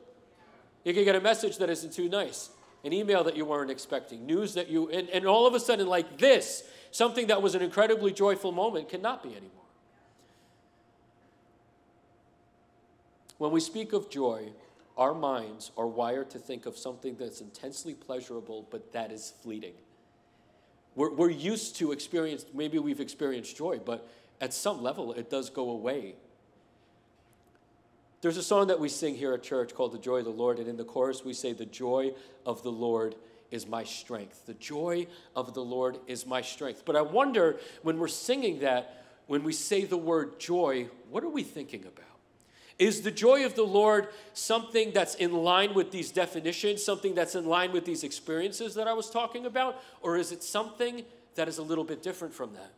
You 0.85 0.95
can 0.95 1.03
get 1.03 1.17
a 1.17 1.21
message 1.21 1.59
that 1.59 1.71
isn't 1.71 1.93
too 1.93 2.09
nice, 2.09 2.51
an 2.85 2.93
email 2.93 3.25
that 3.25 3.37
you 3.37 3.45
weren't 3.45 3.73
expecting, 3.73 4.25
news 4.25 4.55
that 4.55 4.71
you, 4.71 4.91
and, 4.91 5.09
and 5.09 5.27
all 5.27 5.49
of 5.49 5.55
a 5.55 5.59
sudden, 5.59 5.89
like 5.89 6.19
this, 6.19 6.63
something 6.93 7.27
that 7.27 7.43
was 7.43 7.57
an 7.57 7.63
incredibly 7.63 8.13
joyful 8.13 8.53
moment 8.53 8.89
cannot 8.89 9.25
be 9.25 9.31
anymore. 9.31 9.66
When 13.39 13.51
we 13.51 13.61
speak 13.61 13.93
of 13.93 14.09
joy, 14.09 14.51
our 14.97 15.15
minds 15.15 15.71
are 15.77 15.87
wired 15.87 16.31
to 16.31 16.39
think 16.39 16.67
of 16.67 16.77
something 16.77 17.17
that's 17.17 17.41
intensely 17.41 17.95
pleasurable, 17.95 18.67
but 18.71 18.93
that 18.93 19.13
is 19.13 19.35
fleeting. 19.43 19.75
We're, 20.95 21.13
we're 21.13 21.31
used 21.31 21.77
to 21.77 21.93
experience, 21.93 22.47
maybe 22.55 22.79
we've 22.79 23.01
experienced 23.01 23.57
joy, 23.57 23.79
but 23.85 24.09
at 24.41 24.55
some 24.55 24.83
level 24.83 25.13
it 25.13 25.31
does 25.31 25.51
go 25.51 25.71
away. 25.71 26.15
There's 28.23 28.39
a 28.39 28.43
song 28.43 28.69
that 28.69 28.81
we 28.81 28.89
sing 28.89 29.15
here 29.15 29.35
at 29.35 29.43
church 29.43 29.75
called 29.75 29.93
The 29.93 29.99
Joy 29.99 30.19
of 30.19 30.25
the 30.25 30.31
Lord, 30.31 30.59
and 30.59 30.67
in 30.67 30.79
the 30.79 30.85
chorus 30.85 31.23
we 31.25 31.35
say, 31.35 31.53
The 31.53 31.67
joy 31.67 32.13
of 32.47 32.63
the 32.63 32.73
Lord 32.73 33.15
is 33.51 33.69
my 33.69 33.85
strength. 33.85 34.47
The 34.47 34.55
joy 34.55 35.07
of 35.37 35.53
the 35.53 35.63
Lord 35.63 35.99
is 36.07 36.27
my 36.27 36.41
strength. 36.41 36.83
But 36.85 36.97
I 36.97 37.03
wonder 37.03 37.61
when 37.83 37.99
we're 37.99 38.09
singing 38.09 38.61
that, 38.61 39.05
when 39.27 39.45
we 39.45 39.53
say 39.53 39.85
the 39.85 39.99
word 39.99 40.41
joy, 40.41 40.89
what 41.11 41.23
are 41.23 41.29
we 41.29 41.43
thinking 41.43 41.83
about? 41.83 42.16
Is 42.79 43.03
the 43.03 43.11
joy 43.11 43.47
of 43.47 43.55
the 43.55 43.63
Lord 43.63 44.09
something 44.35 44.93
that's 44.93 45.15
in 45.15 45.33
line 45.33 45.73
with 45.73 45.93
these 45.93 46.11
definitions, 46.11 46.85
something 46.85 47.15
that's 47.15 47.35
in 47.35 47.47
line 47.47 47.73
with 47.73 47.87
these 47.87 48.05
experiences 48.05 48.75
that 48.75 48.87
I 48.87 48.93
was 48.93 49.09
talking 49.09 49.47
about? 49.47 49.83
Or 50.03 50.17
is 50.17 50.31
it 50.31 50.43
something 50.43 51.05
that 51.37 51.49
is 51.49 51.57
a 51.57 51.63
little 51.63 51.85
bit 51.85 52.03
different 52.03 52.35
from 52.35 52.53
that? 52.53 52.73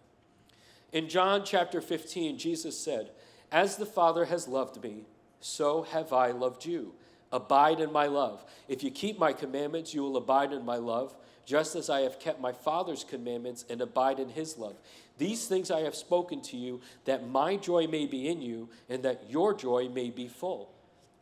In 0.92 1.08
John 1.08 1.44
chapter 1.44 1.80
15, 1.80 2.38
Jesus 2.38 2.78
said, 2.78 3.10
As 3.50 3.76
the 3.76 3.86
Father 3.86 4.26
has 4.26 4.46
loved 4.46 4.82
me, 4.82 5.04
so 5.40 5.82
have 5.82 6.12
I 6.12 6.30
loved 6.30 6.64
you. 6.64 6.94
Abide 7.32 7.80
in 7.80 7.92
my 7.92 8.06
love. 8.06 8.44
If 8.68 8.82
you 8.82 8.90
keep 8.90 9.18
my 9.18 9.32
commandments, 9.32 9.92
you 9.92 10.02
will 10.02 10.16
abide 10.16 10.52
in 10.52 10.64
my 10.64 10.76
love, 10.76 11.14
just 11.44 11.74
as 11.76 11.90
I 11.90 12.00
have 12.00 12.20
kept 12.20 12.40
my 12.40 12.52
Father's 12.52 13.04
commandments 13.04 13.64
and 13.68 13.80
abide 13.80 14.18
in 14.18 14.30
his 14.30 14.56
love. 14.56 14.76
These 15.18 15.46
things 15.46 15.70
I 15.70 15.80
have 15.80 15.96
spoken 15.96 16.40
to 16.42 16.56
you, 16.56 16.80
that 17.04 17.28
my 17.28 17.56
joy 17.56 17.86
may 17.88 18.06
be 18.06 18.28
in 18.28 18.40
you, 18.40 18.68
and 18.88 19.02
that 19.02 19.24
your 19.28 19.52
joy 19.52 19.88
may 19.88 20.10
be 20.10 20.28
full. 20.28 20.70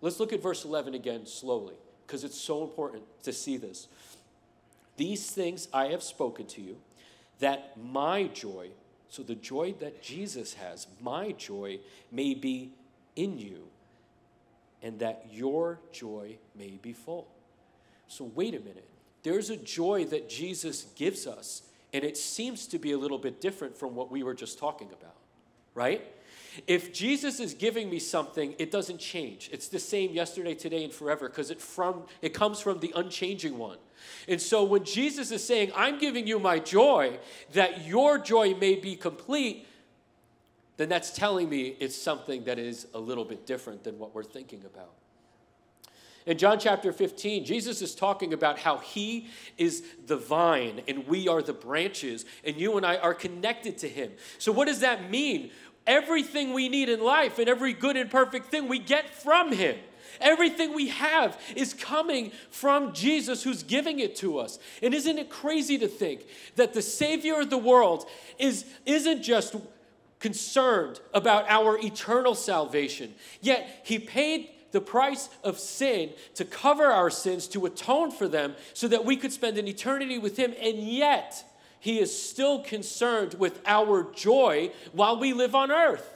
Let's 0.03 0.21
look 0.21 0.33
at 0.33 0.43
verse 0.43 0.65
11 0.65 0.95
again 0.95 1.27
slowly, 1.27 1.75
because 2.07 2.23
it's 2.23 2.39
so 2.39 2.63
important 2.63 3.03
to 3.23 3.33
see 3.33 3.57
this. 3.57 3.89
These 4.97 5.31
things 5.31 5.69
I 5.73 5.87
have 5.87 6.03
spoken 6.03 6.47
to 6.49 6.61
you, 6.61 6.77
that 7.39 7.77
my 7.83 8.25
joy, 8.25 8.69
so 9.09 9.23
the 9.23 9.35
joy 9.35 9.75
that 9.81 10.03
Jesus 10.03 10.55
has, 10.55 10.87
my 11.01 11.33
joy, 11.33 11.81
may 12.13 12.35
be 12.35 12.73
in 13.15 13.39
you, 13.39 13.69
and 14.83 14.99
that 14.99 15.27
your 15.33 15.79
joy 15.91 16.37
may 16.55 16.79
be 16.83 16.93
full. 16.93 17.29
So, 18.09 18.31
wait 18.35 18.55
a 18.55 18.61
minute. 18.61 18.89
There's 19.23 19.51
a 19.51 19.57
joy 19.57 20.05
that 20.07 20.29
Jesus 20.29 20.87
gives 20.95 21.27
us 21.27 21.63
and 21.97 22.05
it 22.05 22.17
seems 22.17 22.67
to 22.69 22.79
be 22.79 22.93
a 22.93 22.99
little 22.99 23.19
bit 23.19 23.41
different 23.41 23.77
from 23.77 23.95
what 23.95 24.11
we 24.11 24.23
were 24.23 24.35
just 24.35 24.59
talking 24.59 24.89
about, 24.89 25.17
right? 25.75 26.03
if 26.67 26.93
Jesus 26.93 27.41
is 27.41 27.55
giving 27.55 27.91
me 27.91 27.99
something, 27.99 28.55
it 28.59 28.71
doesn't 28.71 28.99
change. 28.99 29.51
It's 29.53 29.69
the 29.69 29.79
same 29.79 30.13
yesterday, 30.13 30.55
today, 30.55 30.85
and 30.85 30.93
forever 30.93 31.29
because 31.29 31.51
it 31.51 31.61
from 31.61 32.05
it 32.23 32.33
comes 32.33 32.61
from 32.61 32.81
the 32.81 32.93
unchanging 32.97 33.59
one. 33.59 33.79
And 34.29 34.41
so 34.41 34.65
when 34.65 34.85
Jesus 34.85 35.31
is 35.31 35.45
saying, 35.45 35.73
I'm 35.75 35.99
giving 35.99 36.27
you 36.27 36.39
my 36.39 36.59
joy, 36.59 37.19
that 37.53 37.87
your 37.87 38.19
joy 38.19 38.55
may 38.55 38.77
be 38.77 38.97
complete, 38.97 39.67
then 40.77 40.89
that's 40.89 41.11
telling 41.11 41.49
me 41.49 41.77
it's 41.81 41.97
something 41.97 42.45
that 42.45 42.59
is 42.59 42.87
a 42.95 42.99
little 42.99 43.25
bit 43.25 43.47
different 43.47 43.85
than 43.85 43.99
what 43.99 44.15
we're 44.15 44.23
thinking 44.23 44.63
about. 44.65 44.93
In 46.27 46.39
John 46.39 46.59
chapter 46.59 46.93
15, 46.93 47.45
Jesus 47.45 47.81
is 47.81 47.95
talking 47.95 48.33
about 48.33 48.59
how 48.59 48.79
he 48.79 49.29
is 49.57 49.85
the 50.07 50.17
vine 50.17 50.83
and 50.89 51.07
we 51.07 51.29
are 51.29 51.41
the 51.41 51.53
branches, 51.53 52.25
and 52.45 52.57
you 52.57 52.77
and 52.77 52.85
I 52.85 52.97
are 52.97 53.15
connected 53.15 53.79
to 53.79 53.89
him. 53.89 54.11
So, 54.39 54.51
what 54.51 54.67
does 54.67 54.81
that 54.81 55.09
mean? 55.09 55.53
Everything 55.87 56.53
we 56.53 56.69
need 56.69 56.89
in 56.89 57.01
life 57.01 57.39
and 57.39 57.49
every 57.49 57.73
good 57.73 57.97
and 57.97 58.11
perfect 58.11 58.47
thing 58.51 58.67
we 58.67 58.81
get 58.81 59.15
from 59.15 59.53
him. 59.53 59.77
Everything 60.21 60.75
we 60.75 60.89
have 60.89 61.41
is 61.55 61.75
coming 61.75 62.33
from 62.51 62.93
Jesus 62.93 63.45
who's 63.45 63.63
giving 63.63 64.01
it 64.01 64.17
to 64.17 64.39
us. 64.39 64.59
And 64.83 64.95
isn't 64.95 65.19
it 65.19 65.31
crazy 65.31 65.79
to 65.79 65.87
think 65.87 66.27
that 66.57 66.75
the 66.75 66.83
Savior 66.83 67.41
of 67.41 67.51
the 67.51 67.59
world 67.59 68.07
is, 68.39 68.65
isn't 68.85 69.23
just 69.23 69.55
concerned 70.19 70.99
about 71.15 71.45
our 71.49 71.79
eternal 71.79 72.35
salvation, 72.35 73.15
yet 73.41 73.83
He 73.85 74.01
paid 74.01 74.51
the 74.73 74.81
price 74.81 75.29
of 75.43 75.59
sin 75.59 76.11
to 76.35 76.45
cover 76.45 76.87
our 76.87 77.11
sins, 77.11 77.47
to 77.49 77.67
atone 77.67 78.11
for 78.11 78.29
them, 78.29 78.55
so 78.75 78.89
that 78.89 79.05
we 79.05 79.17
could 79.17 79.33
spend 79.33 79.59
an 79.59 79.69
eternity 79.69 80.19
with 80.19 80.37
Him, 80.37 80.55
and 80.61 80.79
yet 80.79 81.45
He 81.81 81.99
is 81.99 82.17
still 82.17 82.61
concerned 82.61 83.35
with 83.35 83.61
our 83.67 84.13
joy 84.15 84.71
while 84.93 85.19
we 85.19 85.33
live 85.33 85.55
on 85.55 85.71
earth. 85.71 86.13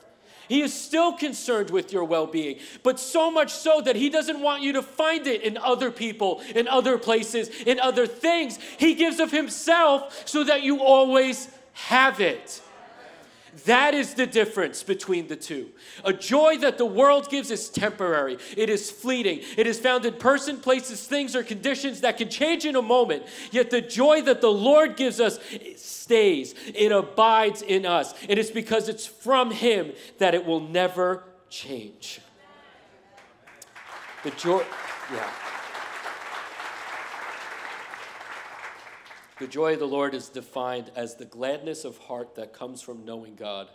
He 0.48 0.62
is 0.62 0.74
still 0.74 1.12
concerned 1.12 1.70
with 1.70 1.92
your 1.92 2.02
well 2.02 2.26
being, 2.26 2.58
but 2.82 2.98
so 2.98 3.30
much 3.30 3.52
so 3.52 3.80
that 3.82 3.94
He 3.94 4.10
doesn't 4.10 4.40
want 4.40 4.62
you 4.62 4.72
to 4.72 4.82
find 4.82 5.26
it 5.28 5.42
in 5.42 5.56
other 5.56 5.92
people, 5.92 6.42
in 6.56 6.66
other 6.66 6.98
places, 6.98 7.48
in 7.48 7.78
other 7.78 8.06
things. 8.06 8.58
He 8.76 8.94
gives 8.94 9.20
of 9.20 9.30
Himself 9.30 10.28
so 10.28 10.42
that 10.42 10.62
you 10.62 10.82
always 10.82 11.48
have 11.72 12.20
it. 12.20 12.60
That 13.66 13.94
is 13.94 14.14
the 14.14 14.26
difference 14.26 14.82
between 14.82 15.26
the 15.26 15.36
two. 15.36 15.70
A 16.04 16.12
joy 16.12 16.58
that 16.58 16.78
the 16.78 16.86
world 16.86 17.28
gives 17.28 17.50
is 17.50 17.68
temporary, 17.68 18.38
it 18.56 18.70
is 18.70 18.90
fleeting. 18.90 19.40
It 19.56 19.66
is 19.66 19.78
found 19.78 20.04
in 20.04 20.14
person, 20.14 20.58
places, 20.58 21.06
things, 21.06 21.34
or 21.34 21.42
conditions 21.42 22.00
that 22.02 22.16
can 22.16 22.28
change 22.28 22.64
in 22.64 22.76
a 22.76 22.82
moment. 22.82 23.24
Yet 23.50 23.70
the 23.70 23.80
joy 23.80 24.22
that 24.22 24.40
the 24.40 24.52
Lord 24.52 24.96
gives 24.96 25.20
us 25.20 25.38
stays, 25.76 26.54
it 26.74 26.92
abides 26.92 27.62
in 27.62 27.86
us. 27.86 28.14
And 28.28 28.38
it's 28.38 28.50
because 28.50 28.88
it's 28.88 29.06
from 29.06 29.50
Him 29.50 29.92
that 30.18 30.34
it 30.34 30.44
will 30.44 30.60
never 30.60 31.24
change. 31.48 32.20
The 34.22 34.30
joy, 34.32 34.64
yeah. 35.12 35.30
The 39.40 39.46
joy 39.46 39.72
of 39.72 39.78
the 39.78 39.86
Lord 39.86 40.14
is 40.14 40.28
defined 40.28 40.90
as 40.94 41.14
the 41.14 41.24
gladness 41.24 41.86
of 41.86 41.96
heart 41.96 42.34
that 42.34 42.52
comes 42.52 42.82
from 42.82 43.06
knowing 43.06 43.36
God, 43.36 43.68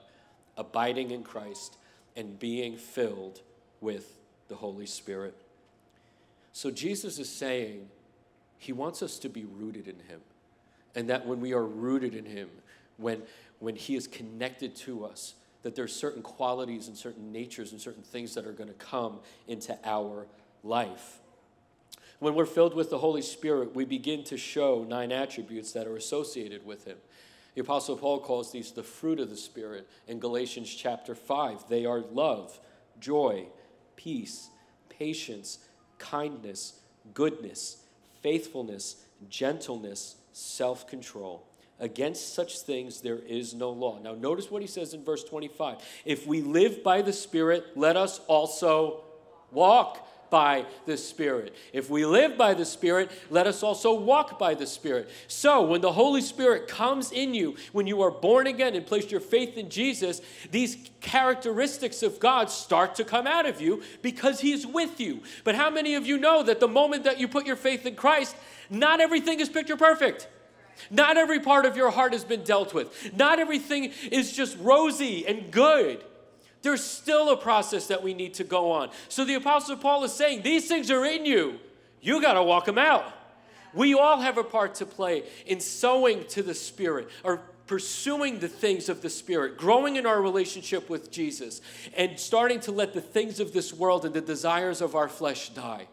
abiding 0.55 1.09
in 1.09 1.23
Christ, 1.23 1.77
and 2.15 2.37
being 2.37 2.77
filled 2.77 3.41
with 3.81 4.19
the 4.47 4.55
Holy 4.55 4.85
Spirit. 4.85 5.35
So 6.53 6.69
Jesus 6.69 7.17
is 7.17 7.29
saying 7.29 7.89
he 8.59 8.73
wants 8.73 9.01
us 9.01 9.17
to 9.19 9.27
be 9.27 9.43
rooted 9.43 9.87
in 9.87 9.95
him. 10.07 10.21
And 10.93 11.09
that 11.09 11.25
when 11.25 11.41
we 11.41 11.53
are 11.53 11.65
rooted 11.65 12.13
in 12.13 12.25
him, 12.25 12.49
when, 12.97 13.23
when 13.57 13.75
he 13.75 13.95
is 13.95 14.05
connected 14.05 14.75
to 14.77 15.03
us, 15.03 15.33
that 15.63 15.75
there's 15.75 15.95
certain 15.95 16.21
qualities 16.21 16.87
and 16.87 16.95
certain 16.95 17.31
natures 17.31 17.71
and 17.71 17.81
certain 17.81 18.03
things 18.03 18.35
that 18.35 18.45
are 18.45 18.53
going 18.53 18.69
to 18.69 18.75
come 18.75 19.19
into 19.47 19.75
our 19.83 20.27
life. 20.63 21.21
When 22.19 22.35
we're 22.35 22.45
filled 22.45 22.73
with 22.73 22.89
the 22.89 22.97
Holy 22.97 23.21
Spirit, 23.21 23.75
we 23.75 23.85
begin 23.85 24.23
to 24.25 24.37
show 24.37 24.85
nine 24.87 25.11
attributes 25.11 25.73
that 25.73 25.87
are 25.87 25.97
associated 25.97 26.65
with 26.65 26.85
Him. 26.85 26.97
The 27.55 27.61
Apostle 27.61 27.97
Paul 27.97 28.19
calls 28.19 28.51
these 28.51 28.71
the 28.71 28.83
fruit 28.83 29.19
of 29.19 29.29
the 29.29 29.37
Spirit 29.37 29.87
in 30.07 30.19
Galatians 30.19 30.73
chapter 30.73 31.15
5. 31.15 31.69
They 31.69 31.85
are 31.85 32.01
love, 32.01 32.59
joy, 32.99 33.47
peace, 33.95 34.49
patience, 34.89 35.59
kindness, 35.97 36.79
goodness, 37.13 37.77
faithfulness, 38.21 38.97
gentleness, 39.29 40.15
self 40.33 40.87
control. 40.87 41.45
Against 41.79 42.33
such 42.33 42.59
things 42.59 43.01
there 43.01 43.19
is 43.19 43.53
no 43.53 43.69
law. 43.69 43.99
Now, 43.99 44.15
notice 44.15 44.49
what 44.49 44.61
he 44.61 44.67
says 44.67 44.93
in 44.93 45.03
verse 45.03 45.23
25. 45.23 45.77
If 46.05 46.25
we 46.25 46.41
live 46.41 46.83
by 46.83 47.01
the 47.01 47.11
Spirit, 47.13 47.65
let 47.75 47.97
us 47.97 48.19
also 48.27 49.03
walk 49.51 50.07
by 50.35 50.65
the 50.85 50.97
Spirit. 50.97 51.55
If 51.71 51.89
we 51.89 52.05
live 52.05 52.37
by 52.37 52.55
the 52.55 52.65
Spirit, 52.65 53.09
let 53.29 53.47
us 53.47 53.63
also 53.63 53.93
walk 53.93 54.37
by 54.37 54.53
the 54.53 54.67
Spirit. 54.67 55.09
So, 55.29 55.65
when 55.65 55.79
the 55.79 55.93
Holy 55.93 56.19
Spirit 56.19 56.67
comes 56.67 57.13
in 57.13 57.33
you, 57.33 57.55
when 57.71 57.87
you 57.87 58.01
are 58.01 58.11
born 58.11 58.45
again 58.45 58.75
and 58.75 58.85
placed 58.85 59.11
your 59.11 59.21
faith 59.21 59.55
in 59.55 59.69
Jesus, 59.69 60.19
these 60.51 60.89
characteristics 60.99 62.03
of 62.03 62.19
God 62.19 62.49
start 62.49 62.95
to 62.95 63.05
come 63.05 63.27
out 63.27 63.45
of 63.45 63.61
you 63.61 63.81
because 64.01 64.41
He's 64.41 64.67
with 64.67 64.99
you. 64.99 65.21
But 65.45 65.55
how 65.55 65.69
many 65.69 65.95
of 65.95 66.05
you 66.05 66.17
know 66.17 66.43
that 66.43 66.59
the 66.59 66.67
moment 66.67 67.05
that 67.05 67.17
you 67.17 67.29
put 67.29 67.45
your 67.45 67.55
faith 67.55 67.85
in 67.85 67.95
Christ, 67.95 68.35
not 68.69 68.99
everything 68.99 69.39
is 69.39 69.47
picture 69.47 69.77
perfect? 69.77 70.27
Not 70.91 71.15
every 71.15 71.39
part 71.39 71.65
of 71.65 71.77
your 71.77 71.91
heart 71.91 72.11
has 72.11 72.25
been 72.25 72.43
dealt 72.43 72.73
with. 72.73 73.15
Not 73.15 73.39
everything 73.39 73.93
is 74.11 74.33
just 74.33 74.57
rosy 74.57 75.25
and 75.25 75.49
good. 75.49 76.03
There's 76.65 76.83
still 76.83 77.29
a 77.29 77.37
process 77.37 77.85
that 77.87 78.01
we 78.01 78.15
need 78.15 78.33
to 78.33 78.43
go 78.43 78.71
on. 78.71 78.89
So 79.07 79.23
the 79.23 79.35
Apostle 79.35 79.77
Paul 79.77 80.03
is 80.03 80.11
saying, 80.11 80.41
These 80.41 80.67
things 80.67 80.89
are 80.89 81.05
in 81.05 81.23
you. 81.23 81.59
You 82.01 82.19
got 82.19 82.33
to 82.33 82.41
walk 82.41 82.65
them 82.65 82.79
out. 82.79 83.05
We 83.71 83.93
all 83.93 84.19
have 84.19 84.39
a 84.39 84.43
part 84.43 84.73
to 84.75 84.85
play 84.87 85.25
in 85.45 85.59
sowing 85.59 86.25
to 86.29 86.41
the 86.41 86.55
Spirit 86.55 87.09
or 87.23 87.41
pursuing 87.67 88.39
the 88.39 88.47
things 88.47 88.89
of 88.89 89.03
the 89.03 89.11
Spirit, 89.11 89.57
growing 89.57 89.95
in 89.95 90.07
our 90.07 90.19
relationship 90.19 90.89
with 90.89 91.11
Jesus, 91.11 91.61
and 91.95 92.19
starting 92.19 92.59
to 92.61 92.71
let 92.71 92.93
the 92.93 93.01
things 93.01 93.39
of 93.39 93.53
this 93.53 93.71
world 93.71 94.03
and 94.03 94.15
the 94.15 94.21
desires 94.21 94.81
of 94.81 94.95
our 94.95 95.07
flesh 95.07 95.49
die. 95.49 95.85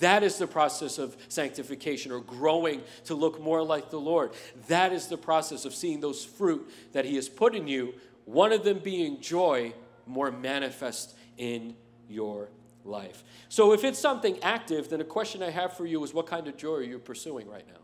That 0.00 0.24
is 0.24 0.38
the 0.38 0.48
process 0.48 0.98
of 0.98 1.16
sanctification 1.28 2.10
or 2.10 2.18
growing 2.18 2.82
to 3.04 3.14
look 3.14 3.40
more 3.40 3.62
like 3.62 3.90
the 3.90 4.00
Lord. 4.00 4.32
That 4.66 4.92
is 4.92 5.06
the 5.06 5.18
process 5.18 5.64
of 5.64 5.72
seeing 5.72 6.00
those 6.00 6.24
fruit 6.24 6.68
that 6.94 7.04
He 7.04 7.14
has 7.14 7.28
put 7.28 7.54
in 7.54 7.68
you, 7.68 7.94
one 8.24 8.50
of 8.50 8.64
them 8.64 8.80
being 8.80 9.20
joy, 9.20 9.72
more 10.06 10.30
manifest 10.30 11.16
in 11.36 11.74
your 12.08 12.48
life. 12.84 13.24
So, 13.48 13.72
if 13.72 13.84
it's 13.84 13.98
something 13.98 14.38
active, 14.42 14.88
then 14.88 15.00
a 15.00 15.04
question 15.04 15.42
I 15.42 15.50
have 15.50 15.76
for 15.76 15.86
you 15.86 16.02
is 16.04 16.14
what 16.14 16.26
kind 16.26 16.46
of 16.48 16.56
joy 16.56 16.74
are 16.74 16.82
you 16.82 16.98
pursuing 16.98 17.48
right 17.48 17.66
now? 17.66 17.80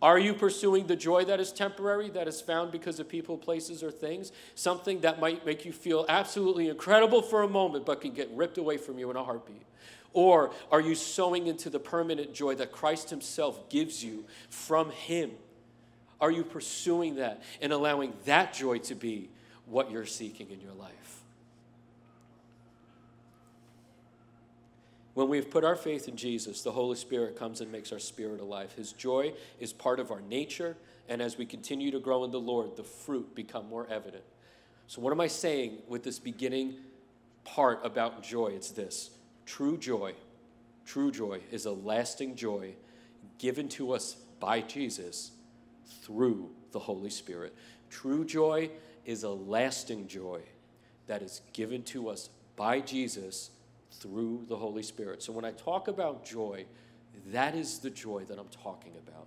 Are 0.00 0.18
you 0.18 0.32
pursuing 0.32 0.86
the 0.86 0.94
joy 0.94 1.24
that 1.24 1.40
is 1.40 1.52
temporary, 1.52 2.08
that 2.10 2.28
is 2.28 2.40
found 2.40 2.70
because 2.70 3.00
of 3.00 3.08
people, 3.08 3.36
places, 3.36 3.82
or 3.82 3.90
things? 3.90 4.30
Something 4.54 5.00
that 5.00 5.18
might 5.18 5.44
make 5.44 5.64
you 5.64 5.72
feel 5.72 6.04
absolutely 6.08 6.68
incredible 6.68 7.20
for 7.20 7.42
a 7.42 7.48
moment, 7.48 7.84
but 7.84 8.00
can 8.00 8.12
get 8.12 8.30
ripped 8.30 8.58
away 8.58 8.76
from 8.76 8.98
you 8.98 9.10
in 9.10 9.16
a 9.16 9.24
heartbeat? 9.24 9.62
Or 10.12 10.52
are 10.70 10.80
you 10.80 10.94
sowing 10.94 11.48
into 11.48 11.68
the 11.68 11.80
permanent 11.80 12.32
joy 12.32 12.54
that 12.56 12.70
Christ 12.70 13.10
Himself 13.10 13.68
gives 13.68 14.04
you 14.04 14.24
from 14.50 14.90
Him? 14.90 15.32
Are 16.20 16.30
you 16.30 16.44
pursuing 16.44 17.16
that 17.16 17.42
and 17.60 17.72
allowing 17.72 18.12
that 18.24 18.52
joy 18.52 18.78
to 18.78 18.94
be 18.94 19.30
what 19.70 19.90
you're 19.90 20.06
seeking 20.06 20.50
in 20.50 20.60
your 20.60 20.72
life. 20.72 21.22
When 25.14 25.28
we've 25.28 25.50
put 25.50 25.64
our 25.64 25.74
faith 25.74 26.06
in 26.06 26.16
Jesus, 26.16 26.62
the 26.62 26.70
Holy 26.70 26.94
Spirit 26.94 27.36
comes 27.36 27.60
and 27.60 27.72
makes 27.72 27.90
our 27.90 27.98
spirit 27.98 28.40
alive. 28.40 28.72
His 28.74 28.92
joy 28.92 29.32
is 29.58 29.72
part 29.72 29.98
of 29.98 30.12
our 30.12 30.20
nature, 30.20 30.76
and 31.08 31.20
as 31.20 31.36
we 31.36 31.44
continue 31.44 31.90
to 31.90 31.98
grow 31.98 32.22
in 32.22 32.30
the 32.30 32.38
Lord, 32.38 32.76
the 32.76 32.84
fruit 32.84 33.34
become 33.34 33.68
more 33.68 33.88
evident. 33.90 34.22
So, 34.86 35.00
what 35.00 35.12
am 35.12 35.20
I 35.20 35.26
saying 35.26 35.78
with 35.88 36.04
this 36.04 36.20
beginning 36.20 36.76
part 37.42 37.80
about 37.84 38.22
joy? 38.22 38.52
It's 38.54 38.70
this 38.70 39.10
true 39.44 39.76
joy, 39.76 40.14
true 40.86 41.10
joy 41.10 41.40
is 41.50 41.66
a 41.66 41.72
lasting 41.72 42.36
joy 42.36 42.74
given 43.38 43.68
to 43.70 43.92
us 43.92 44.14
by 44.38 44.60
Jesus 44.60 45.32
through 46.02 46.50
the 46.70 46.78
Holy 46.78 47.10
Spirit. 47.10 47.54
True 47.90 48.24
joy 48.24 48.70
is 49.08 49.22
a 49.22 49.30
lasting 49.30 50.06
joy 50.06 50.42
that 51.06 51.22
is 51.22 51.40
given 51.54 51.82
to 51.82 52.10
us 52.10 52.28
by 52.56 52.78
Jesus 52.78 53.48
through 53.90 54.44
the 54.48 54.56
Holy 54.56 54.82
Spirit. 54.82 55.22
So 55.22 55.32
when 55.32 55.46
I 55.46 55.52
talk 55.52 55.88
about 55.88 56.26
joy, 56.26 56.66
that 57.28 57.54
is 57.54 57.78
the 57.78 57.88
joy 57.88 58.24
that 58.28 58.38
I'm 58.38 58.50
talking 58.62 58.92
about. 58.96 59.26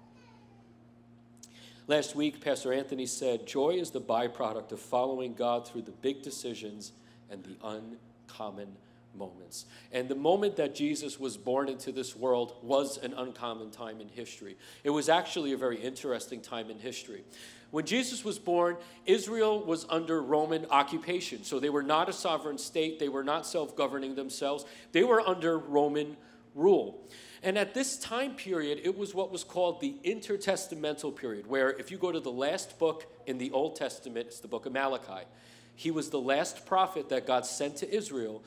Last 1.88 2.16
week, 2.16 2.42
Pastor 2.42 2.72
Anthony 2.72 3.08
said, 3.08 3.48
Joy 3.48 3.72
is 3.72 3.90
the 3.90 4.00
byproduct 4.00 4.72
of 4.72 4.80
following 4.80 5.34
God 5.34 5.68
through 5.68 5.82
the 5.82 5.92
big 5.92 6.22
decisions 6.22 6.92
and 7.32 7.44
the 7.44 7.58
uncommon 7.64 8.78
moments. 9.18 9.66
And 9.92 10.08
the 10.08 10.16
moment 10.16 10.58
that 10.58 10.76
Jesus 10.76 11.20
was 11.20 11.38
born 11.38 11.68
into 11.68 11.92
this 11.92 12.16
world 12.16 12.54
was 12.62 12.98
an 13.00 13.14
uncommon 13.14 13.72
time 13.72 14.00
in 14.00 14.10
history. 14.10 14.58
It 14.84 14.92
was 14.92 15.10
actually 15.10 15.54
a 15.54 15.58
very 15.58 15.82
interesting 15.82 16.40
time 16.40 16.70
in 16.70 16.78
history. 16.78 17.24
When 17.72 17.86
Jesus 17.86 18.26
was 18.26 18.38
born, 18.38 18.76
Israel 19.06 19.64
was 19.64 19.86
under 19.90 20.22
Roman 20.22 20.66
occupation. 20.70 21.44
So 21.44 21.60
they 21.60 21.70
were 21.70 21.84
not 21.84 22.10
a 22.10 22.14
sovereign 22.14 22.58
state, 22.58 23.00
they 23.00 23.10
were 23.10 23.24
not 23.24 23.48
self 23.48 23.76
governing 23.76 24.16
themselves, 24.16 24.66
they 24.92 25.04
were 25.04 25.22
under 25.22 25.58
Roman 25.58 26.18
rule. 26.54 27.08
And 27.44 27.58
at 27.58 27.74
this 27.74 27.98
time 27.98 28.36
period, 28.36 28.82
it 28.84 28.96
was 28.96 29.16
what 29.16 29.32
was 29.32 29.44
called 29.44 29.82
the 29.82 29.96
intertestamental 30.04 31.16
period, 31.16 31.48
where 31.48 31.72
if 31.72 31.90
you 31.90 31.98
go 31.98 32.12
to 32.12 32.20
the 32.20 32.32
last 32.32 32.78
book 32.78 33.08
in 33.26 33.38
the 33.38 33.50
Old 33.52 33.78
Testament, 33.78 34.28
it's 34.28 34.42
the 34.42 34.48
book 34.48 34.66
of 34.66 34.74
Malachi. 34.74 35.26
He 35.74 35.90
was 35.90 36.10
the 36.10 36.20
last 36.20 36.66
prophet 36.66 37.10
that 37.10 37.26
God 37.26 37.46
sent 37.46 37.78
to 37.78 37.92
Israel 37.92 38.44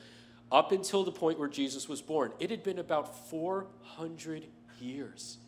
up 0.51 0.71
until 0.71 1.03
the 1.03 1.11
point 1.11 1.39
where 1.39 1.49
Jesus 1.49 1.89
was 1.89 2.01
born. 2.01 2.31
It 2.39 2.51
had 2.51 2.63
been 2.63 2.79
about 2.79 3.29
400 3.29 4.45
years 4.79 5.39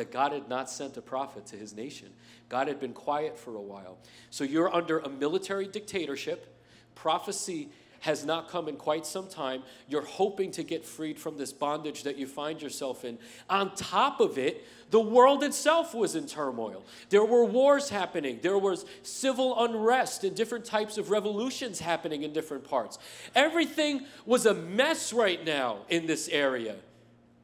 that 0.00 0.10
God 0.10 0.32
had 0.32 0.48
not 0.48 0.70
sent 0.70 0.96
a 0.96 1.02
prophet 1.02 1.44
to 1.48 1.56
his 1.56 1.76
nation. 1.76 2.08
God 2.48 2.68
had 2.68 2.80
been 2.80 2.94
quiet 2.94 3.38
for 3.38 3.54
a 3.54 3.60
while. 3.60 3.98
So 4.30 4.44
you're 4.44 4.74
under 4.74 4.98
a 4.98 5.10
military 5.10 5.66
dictatorship. 5.66 6.56
Prophecy 6.94 7.68
has 8.00 8.24
not 8.24 8.48
come 8.48 8.66
in 8.66 8.76
quite 8.76 9.04
some 9.04 9.28
time. 9.28 9.62
You're 9.88 10.06
hoping 10.06 10.52
to 10.52 10.62
get 10.62 10.86
freed 10.86 11.18
from 11.18 11.36
this 11.36 11.52
bondage 11.52 12.04
that 12.04 12.16
you 12.16 12.26
find 12.26 12.62
yourself 12.62 13.04
in. 13.04 13.18
On 13.50 13.74
top 13.74 14.20
of 14.20 14.38
it, 14.38 14.66
the 14.90 15.00
world 15.00 15.44
itself 15.44 15.94
was 15.94 16.14
in 16.14 16.26
turmoil. 16.26 16.82
There 17.10 17.26
were 17.26 17.44
wars 17.44 17.90
happening, 17.90 18.38
there 18.40 18.56
was 18.56 18.86
civil 19.02 19.62
unrest 19.62 20.24
and 20.24 20.34
different 20.34 20.64
types 20.64 20.96
of 20.96 21.10
revolutions 21.10 21.78
happening 21.78 22.22
in 22.22 22.32
different 22.32 22.64
parts. 22.64 22.98
Everything 23.34 24.06
was 24.24 24.46
a 24.46 24.54
mess 24.54 25.12
right 25.12 25.44
now 25.44 25.80
in 25.90 26.06
this 26.06 26.26
area. 26.30 26.76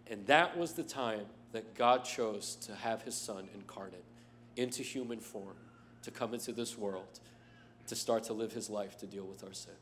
And 0.08 0.26
that 0.28 0.56
was 0.56 0.72
the 0.72 0.84
time 0.84 1.26
that 1.52 1.74
God 1.74 2.04
chose 2.04 2.56
to 2.62 2.74
have 2.74 3.02
his 3.02 3.14
son 3.14 3.48
incarnate 3.54 4.04
into 4.56 4.82
human 4.82 5.20
form, 5.20 5.56
to 6.02 6.10
come 6.10 6.34
into 6.34 6.52
this 6.52 6.76
world, 6.76 7.20
to 7.86 7.96
start 7.96 8.24
to 8.24 8.32
live 8.32 8.52
his 8.52 8.68
life 8.68 8.96
to 8.98 9.06
deal 9.06 9.24
with 9.24 9.44
our 9.44 9.52
sin. 9.52 9.74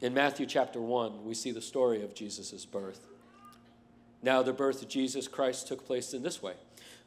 In 0.00 0.14
Matthew 0.14 0.46
chapter 0.46 0.80
1, 0.80 1.24
we 1.24 1.34
see 1.34 1.50
the 1.50 1.60
story 1.60 2.02
of 2.02 2.14
Jesus' 2.14 2.64
birth. 2.64 3.00
Now, 4.22 4.42
the 4.42 4.52
birth 4.52 4.82
of 4.82 4.88
Jesus 4.88 5.28
Christ 5.28 5.68
took 5.68 5.86
place 5.86 6.14
in 6.14 6.22
this 6.22 6.42
way. 6.42 6.54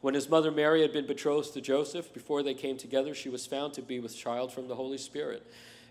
When 0.00 0.14
his 0.14 0.28
mother 0.28 0.50
Mary 0.50 0.82
had 0.82 0.92
been 0.92 1.06
betrothed 1.06 1.54
to 1.54 1.60
Joseph, 1.60 2.12
before 2.12 2.42
they 2.42 2.54
came 2.54 2.76
together, 2.76 3.14
she 3.14 3.28
was 3.28 3.46
found 3.46 3.72
to 3.74 3.82
be 3.82 4.00
with 4.00 4.16
child 4.16 4.52
from 4.52 4.68
the 4.68 4.74
Holy 4.74 4.98
Spirit. 4.98 5.46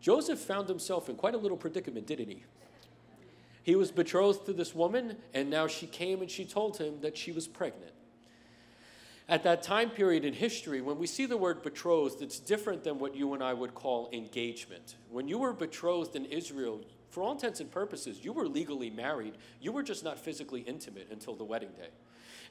Joseph 0.00 0.38
found 0.38 0.68
himself 0.68 1.08
in 1.08 1.16
quite 1.16 1.34
a 1.34 1.38
little 1.38 1.56
predicament, 1.56 2.06
didn't 2.06 2.28
he? 2.28 2.44
He 3.62 3.76
was 3.76 3.90
betrothed 3.90 4.46
to 4.46 4.52
this 4.52 4.74
woman, 4.74 5.16
and 5.34 5.50
now 5.50 5.66
she 5.66 5.86
came 5.86 6.22
and 6.22 6.30
she 6.30 6.44
told 6.44 6.78
him 6.78 7.00
that 7.02 7.16
she 7.16 7.30
was 7.32 7.46
pregnant. 7.46 7.92
At 9.28 9.44
that 9.44 9.62
time 9.62 9.90
period 9.90 10.24
in 10.24 10.32
history, 10.34 10.80
when 10.80 10.98
we 10.98 11.06
see 11.06 11.24
the 11.24 11.36
word 11.36 11.62
betrothed, 11.62 12.20
it's 12.20 12.40
different 12.40 12.82
than 12.82 12.98
what 12.98 13.14
you 13.14 13.32
and 13.34 13.44
I 13.44 13.52
would 13.52 13.74
call 13.74 14.08
engagement. 14.12 14.96
When 15.08 15.28
you 15.28 15.38
were 15.38 15.52
betrothed 15.52 16.16
in 16.16 16.24
Israel, 16.24 16.80
for 17.10 17.22
all 17.22 17.32
intents 17.32 17.60
and 17.60 17.70
purposes, 17.70 18.24
you 18.24 18.32
were 18.32 18.48
legally 18.48 18.90
married. 18.90 19.34
You 19.60 19.72
were 19.72 19.82
just 19.82 20.02
not 20.02 20.18
physically 20.18 20.62
intimate 20.62 21.08
until 21.10 21.34
the 21.34 21.44
wedding 21.44 21.70
day. 21.76 21.90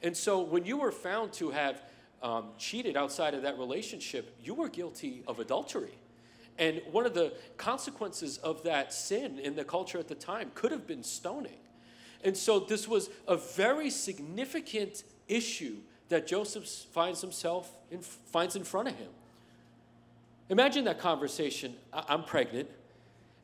And 0.02 0.16
so 0.16 0.42
when 0.42 0.66
you 0.66 0.78
were 0.78 0.92
found 0.92 1.34
to 1.34 1.50
have 1.50 1.82
um, 2.22 2.50
cheated 2.58 2.96
outside 2.96 3.34
of 3.34 3.42
that 3.42 3.58
relationship, 3.58 4.36
you 4.42 4.54
were 4.54 4.70
guilty 4.70 5.24
of 5.28 5.40
adultery. 5.40 5.98
And 6.60 6.82
one 6.92 7.06
of 7.06 7.14
the 7.14 7.34
consequences 7.58 8.38
of 8.38 8.64
that 8.64 8.94
sin 8.94 9.40
in 9.40 9.56
the 9.56 9.64
culture 9.64 9.98
at 9.98 10.10
the 10.10 10.16
time 10.16 10.52
could 10.54 10.72
have 10.72 10.86
been 10.86 11.04
stoning. 11.04 11.58
And 12.22 12.36
so 12.36 12.60
this 12.60 12.86
was 12.86 13.10
a 13.28 13.38
very 13.38 13.90
significant 13.90 15.04
issue 15.30 15.78
that 16.10 16.28
Joseph 16.28 16.68
finds 16.68 17.22
himself 17.22 17.72
in, 17.90 18.02
finds 18.02 18.58
in 18.58 18.66
front 18.66 18.90
of 18.90 18.96
him. 18.96 19.08
Imagine 20.50 20.84
that 20.86 21.00
conversation. 21.00 21.76
I'm 21.94 22.24
pregnant. 22.24 22.70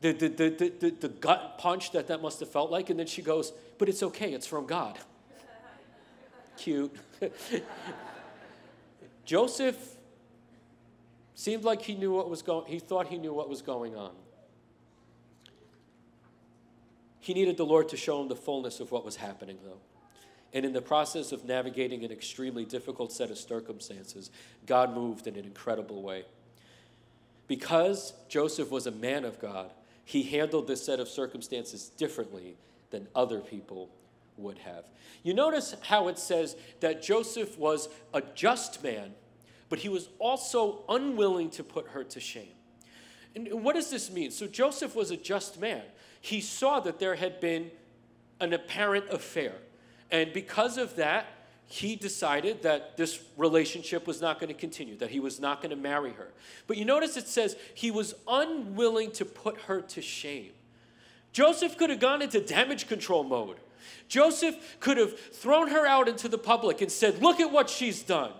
The, 0.01 0.11
the, 0.11 0.27
the, 0.27 0.73
the, 0.79 0.89
the 0.89 1.07
gut 1.07 1.57
punch 1.57 1.91
that 1.93 2.07
that 2.07 2.21
must 2.21 2.41
have 2.41 2.49
felt 2.49 2.69
like. 2.69 2.89
And 2.89 2.99
then 2.99 3.07
she 3.07 3.21
goes, 3.21 3.53
But 3.77 3.87
it's 3.87 4.03
okay, 4.03 4.33
it's 4.33 4.47
from 4.47 4.65
God. 4.65 4.97
Cute. 6.57 6.93
Joseph 9.25 9.94
Seemed 11.35 11.65
like 11.65 11.81
he 11.81 11.95
knew 11.95 12.13
what 12.13 12.29
was 12.29 12.41
going 12.41 12.65
he 12.65 12.79
thought 12.79 13.07
he 13.07 13.17
knew 13.17 13.33
what 13.33 13.49
was 13.49 13.61
going 13.61 13.95
on. 13.95 14.11
He 17.19 17.33
needed 17.33 17.57
the 17.57 17.65
Lord 17.65 17.89
to 17.89 17.97
show 17.97 18.21
him 18.21 18.29
the 18.29 18.35
fullness 18.35 18.79
of 18.79 18.91
what 18.91 19.03
was 19.03 19.17
happening 19.17 19.57
though. 19.63 19.79
And 20.53 20.65
in 20.65 20.71
the 20.71 20.81
process 20.81 21.33
of 21.33 21.43
navigating 21.43 22.05
an 22.05 22.11
extremely 22.11 22.63
difficult 22.63 23.11
set 23.11 23.29
of 23.29 23.37
circumstances, 23.37 24.31
God 24.65 24.95
moved 24.95 25.27
in 25.27 25.35
an 25.35 25.43
incredible 25.43 26.01
way. 26.01 26.23
Because 27.47 28.13
Joseph 28.29 28.71
was 28.71 28.87
a 28.87 28.91
man 28.91 29.25
of 29.25 29.39
God, 29.39 29.71
he 30.05 30.23
handled 30.23 30.67
this 30.67 30.85
set 30.85 31.01
of 31.01 31.09
circumstances 31.09 31.89
differently 31.89 32.55
than 32.91 33.07
other 33.13 33.39
people 33.39 33.89
would 34.37 34.59
have. 34.59 34.85
You 35.23 35.33
notice 35.33 35.75
how 35.81 36.07
it 36.07 36.17
says 36.17 36.55
that 36.79 37.03
Joseph 37.03 37.57
was 37.59 37.89
a 38.13 38.21
just 38.21 38.81
man 38.81 39.11
but 39.69 39.79
he 39.79 39.89
was 39.89 40.09
also 40.19 40.83
unwilling 40.89 41.49
to 41.51 41.63
put 41.63 41.89
her 41.89 42.03
to 42.03 42.19
shame. 42.19 42.53
And 43.35 43.63
what 43.63 43.75
does 43.75 43.89
this 43.89 44.11
mean? 44.11 44.31
So 44.31 44.47
Joseph 44.47 44.95
was 44.95 45.11
a 45.11 45.17
just 45.17 45.59
man. 45.59 45.83
He 46.21 46.41
saw 46.41 46.79
that 46.81 46.99
there 46.99 47.15
had 47.15 47.39
been 47.39 47.71
an 48.39 48.53
apparent 48.53 49.09
affair. 49.09 49.53
And 50.11 50.31
because 50.33 50.77
of 50.77 50.95
that, 50.95 51.27
he 51.67 51.95
decided 51.95 52.61
that 52.61 52.95
this 52.95 53.19
relationship 53.37 54.05
was 54.05 54.21
not 54.21 54.39
going 54.39 54.49
to 54.49 54.59
continue, 54.59 54.95
that 54.97 55.09
he 55.09 55.19
was 55.19 55.39
not 55.39 55.61
going 55.61 55.71
to 55.71 55.75
marry 55.75 56.11
her. 56.13 56.29
But 56.67 56.77
you 56.77 56.85
notice 56.85 57.17
it 57.17 57.27
says 57.27 57.55
he 57.73 57.89
was 57.89 58.13
unwilling 58.27 59.11
to 59.13 59.25
put 59.25 59.59
her 59.61 59.81
to 59.81 60.01
shame. 60.01 60.51
Joseph 61.33 61.77
could 61.77 61.89
have 61.89 61.99
gone 61.99 62.21
into 62.21 62.39
damage 62.39 62.87
control 62.87 63.23
mode. 63.23 63.57
Joseph 64.07 64.77
could 64.79 64.97
have 64.97 65.19
thrown 65.19 65.69
her 65.69 65.85
out 65.85 66.07
into 66.07 66.29
the 66.29 66.37
public 66.37 66.81
and 66.81 66.91
said, 66.91 67.21
Look 67.21 67.39
at 67.39 67.51
what 67.51 67.69
she's 67.69 68.03
done. 68.03 68.31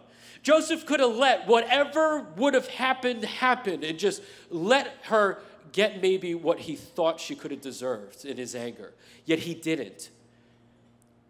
Joseph 0.46 0.86
could 0.86 1.00
have 1.00 1.16
let 1.16 1.48
whatever 1.48 2.20
would 2.38 2.54
have 2.54 2.68
happened 2.68 3.26
happen 3.26 3.84
and 3.84 3.98
just 3.98 4.22
let 4.52 4.94
her 5.06 5.40
get 5.72 6.04
maybe 6.04 6.36
what 6.36 6.60
he 6.60 6.76
thought 6.76 7.20
she 7.20 7.34
could 7.34 7.50
have 7.50 7.62
deserved 7.62 8.24
in 8.26 8.38
his 8.38 8.54
anger. 8.54 8.94
Yet 9.26 9.40
he 9.40 9.56
didn't. 9.56 10.12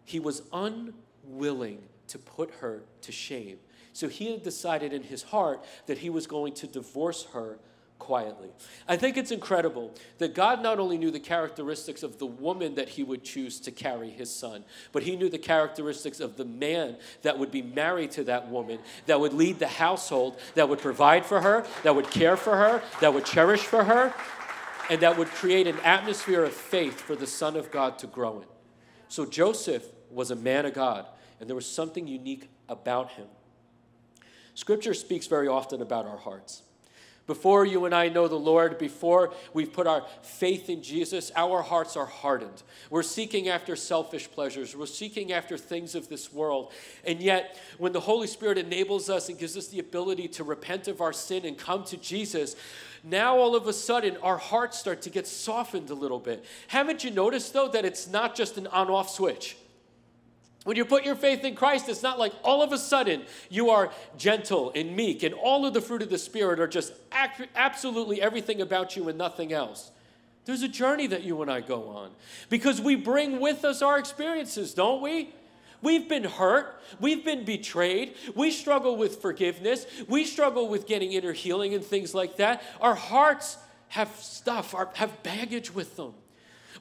He 0.04 0.20
was 0.20 0.42
unwilling 0.52 1.82
to 2.08 2.18
put 2.18 2.56
her 2.56 2.82
to 3.00 3.10
shame. 3.10 3.56
So 3.94 4.08
he 4.08 4.32
had 4.32 4.42
decided 4.42 4.92
in 4.92 5.04
his 5.04 5.22
heart 5.22 5.64
that 5.86 5.96
he 5.96 6.10
was 6.10 6.26
going 6.26 6.52
to 6.52 6.66
divorce 6.66 7.24
her 7.32 7.58
quietly. 7.98 8.50
I 8.86 8.96
think 8.96 9.16
it's 9.16 9.30
incredible 9.30 9.92
that 10.18 10.34
God 10.34 10.62
not 10.62 10.78
only 10.78 10.98
knew 10.98 11.10
the 11.10 11.20
characteristics 11.20 12.02
of 12.02 12.18
the 12.18 12.26
woman 12.26 12.74
that 12.76 12.90
he 12.90 13.02
would 13.02 13.24
choose 13.24 13.58
to 13.60 13.70
carry 13.70 14.10
his 14.10 14.30
son, 14.30 14.64
but 14.92 15.02
he 15.02 15.16
knew 15.16 15.28
the 15.28 15.38
characteristics 15.38 16.20
of 16.20 16.36
the 16.36 16.44
man 16.44 16.96
that 17.22 17.38
would 17.38 17.50
be 17.50 17.62
married 17.62 18.10
to 18.12 18.24
that 18.24 18.48
woman, 18.48 18.78
that 19.06 19.18
would 19.18 19.32
lead 19.32 19.58
the 19.58 19.66
household, 19.66 20.38
that 20.54 20.68
would 20.68 20.78
provide 20.78 21.24
for 21.24 21.40
her, 21.40 21.66
that 21.82 21.94
would 21.94 22.10
care 22.10 22.36
for 22.36 22.56
her, 22.56 22.82
that 23.00 23.12
would 23.12 23.24
cherish 23.24 23.62
for 23.62 23.84
her, 23.84 24.14
and 24.90 25.00
that 25.00 25.18
would 25.18 25.28
create 25.28 25.66
an 25.66 25.78
atmosphere 25.80 26.44
of 26.44 26.52
faith 26.52 27.00
for 27.00 27.16
the 27.16 27.26
Son 27.26 27.56
of 27.56 27.70
God 27.70 27.98
to 27.98 28.06
grow 28.06 28.40
in. 28.40 28.46
So 29.08 29.26
Joseph 29.26 29.84
was 30.10 30.30
a 30.30 30.36
man 30.36 30.66
of 30.66 30.74
God, 30.74 31.06
and 31.40 31.48
there 31.48 31.56
was 31.56 31.68
something 31.68 32.06
unique 32.06 32.48
about 32.68 33.10
him. 33.12 33.26
Scripture 34.54 34.94
speaks 34.94 35.26
very 35.26 35.48
often 35.48 35.82
about 35.82 36.06
our 36.06 36.16
hearts. 36.16 36.62
Before 37.26 37.64
you 37.64 37.86
and 37.86 37.94
I 37.94 38.08
know 38.08 38.28
the 38.28 38.36
Lord, 38.36 38.78
before 38.78 39.32
we've 39.52 39.72
put 39.72 39.88
our 39.88 40.04
faith 40.22 40.70
in 40.70 40.80
Jesus, 40.80 41.32
our 41.34 41.60
hearts 41.60 41.96
are 41.96 42.06
hardened. 42.06 42.62
We're 42.88 43.02
seeking 43.02 43.48
after 43.48 43.74
selfish 43.74 44.30
pleasures. 44.30 44.76
We're 44.76 44.86
seeking 44.86 45.32
after 45.32 45.58
things 45.58 45.96
of 45.96 46.08
this 46.08 46.32
world. 46.32 46.72
And 47.04 47.20
yet, 47.20 47.58
when 47.78 47.92
the 47.92 48.00
Holy 48.00 48.28
Spirit 48.28 48.58
enables 48.58 49.10
us 49.10 49.28
and 49.28 49.36
gives 49.36 49.56
us 49.56 49.66
the 49.66 49.80
ability 49.80 50.28
to 50.28 50.44
repent 50.44 50.86
of 50.86 51.00
our 51.00 51.12
sin 51.12 51.44
and 51.44 51.58
come 51.58 51.82
to 51.84 51.96
Jesus, 51.96 52.54
now 53.02 53.36
all 53.36 53.56
of 53.56 53.66
a 53.66 53.72
sudden 53.72 54.16
our 54.18 54.38
hearts 54.38 54.78
start 54.78 55.02
to 55.02 55.10
get 55.10 55.26
softened 55.26 55.90
a 55.90 55.94
little 55.94 56.20
bit. 56.20 56.44
Haven't 56.68 57.02
you 57.02 57.10
noticed, 57.10 57.52
though, 57.52 57.68
that 57.68 57.84
it's 57.84 58.06
not 58.06 58.36
just 58.36 58.56
an 58.56 58.68
on 58.68 58.88
off 58.88 59.10
switch? 59.10 59.56
When 60.66 60.76
you 60.76 60.84
put 60.84 61.04
your 61.04 61.14
faith 61.14 61.44
in 61.44 61.54
Christ, 61.54 61.88
it's 61.88 62.02
not 62.02 62.18
like 62.18 62.32
all 62.42 62.60
of 62.60 62.72
a 62.72 62.78
sudden 62.78 63.22
you 63.48 63.70
are 63.70 63.92
gentle 64.18 64.72
and 64.74 64.96
meek, 64.96 65.22
and 65.22 65.32
all 65.32 65.64
of 65.64 65.74
the 65.74 65.80
fruit 65.80 66.02
of 66.02 66.10
the 66.10 66.18
Spirit 66.18 66.58
are 66.58 66.66
just 66.66 66.92
absolutely 67.54 68.20
everything 68.20 68.60
about 68.60 68.96
you 68.96 69.08
and 69.08 69.16
nothing 69.16 69.52
else. 69.52 69.92
There's 70.44 70.62
a 70.62 70.68
journey 70.68 71.06
that 71.06 71.22
you 71.22 71.40
and 71.40 71.48
I 71.52 71.60
go 71.60 71.86
on 71.90 72.10
because 72.50 72.80
we 72.80 72.96
bring 72.96 73.38
with 73.38 73.64
us 73.64 73.80
our 73.80 73.96
experiences, 73.96 74.74
don't 74.74 75.00
we? 75.00 75.32
We've 75.82 76.08
been 76.08 76.24
hurt. 76.24 76.80
We've 76.98 77.24
been 77.24 77.44
betrayed. 77.44 78.16
We 78.34 78.50
struggle 78.50 78.96
with 78.96 79.22
forgiveness. 79.22 79.86
We 80.08 80.24
struggle 80.24 80.68
with 80.68 80.88
getting 80.88 81.12
inner 81.12 81.32
healing 81.32 81.74
and 81.74 81.84
things 81.84 82.12
like 82.12 82.38
that. 82.38 82.60
Our 82.80 82.96
hearts 82.96 83.56
have 83.90 84.10
stuff, 84.16 84.74
have 84.94 85.22
baggage 85.22 85.72
with 85.72 85.94
them. 85.94 86.14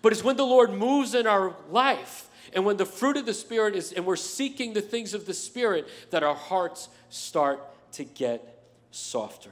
But 0.02 0.12
it's 0.12 0.24
when 0.24 0.38
the 0.38 0.46
Lord 0.46 0.74
moves 0.74 1.14
in 1.14 1.28
our 1.28 1.56
life 1.70 2.32
and 2.56 2.66
when 2.66 2.78
the 2.78 2.86
fruit 2.86 3.18
of 3.18 3.26
the 3.26 3.34
Spirit 3.34 3.76
is, 3.76 3.92
and 3.92 4.06
we're 4.06 4.16
seeking 4.16 4.74
the 4.74 4.82
things 4.82 5.14
of 5.14 5.26
the 5.26 5.34
Spirit, 5.34 5.88
that 6.12 6.24
our 6.24 6.34
hearts 6.34 6.88
start 7.10 7.62
to 7.94 8.06
get 8.06 8.64
softer. 8.92 9.52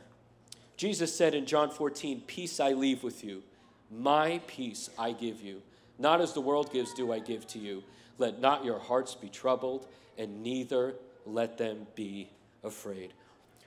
Jesus 0.78 1.14
said 1.14 1.36
in 1.36 1.46
John 1.46 1.70
14, 1.70 2.22
Peace 2.22 2.62
I 2.62 2.72
leave 2.72 3.04
with 3.04 3.24
you, 3.24 3.44
my 3.92 4.42
peace 4.48 4.90
I 4.98 5.12
give 5.12 5.42
you. 5.42 5.62
Not 6.00 6.22
as 6.22 6.34
the 6.34 6.42
world 6.42 6.72
gives, 6.72 6.94
do 6.94 7.12
I 7.12 7.20
give 7.20 7.46
to 7.48 7.60
you. 7.60 7.84
Let 8.18 8.40
not 8.40 8.64
your 8.64 8.80
hearts 8.80 9.16
be 9.16 9.28
troubled, 9.28 9.86
and 10.18 10.42
neither 10.42 10.96
let 11.26 11.58
them 11.58 11.88
be 11.96 12.30
afraid. 12.64 13.14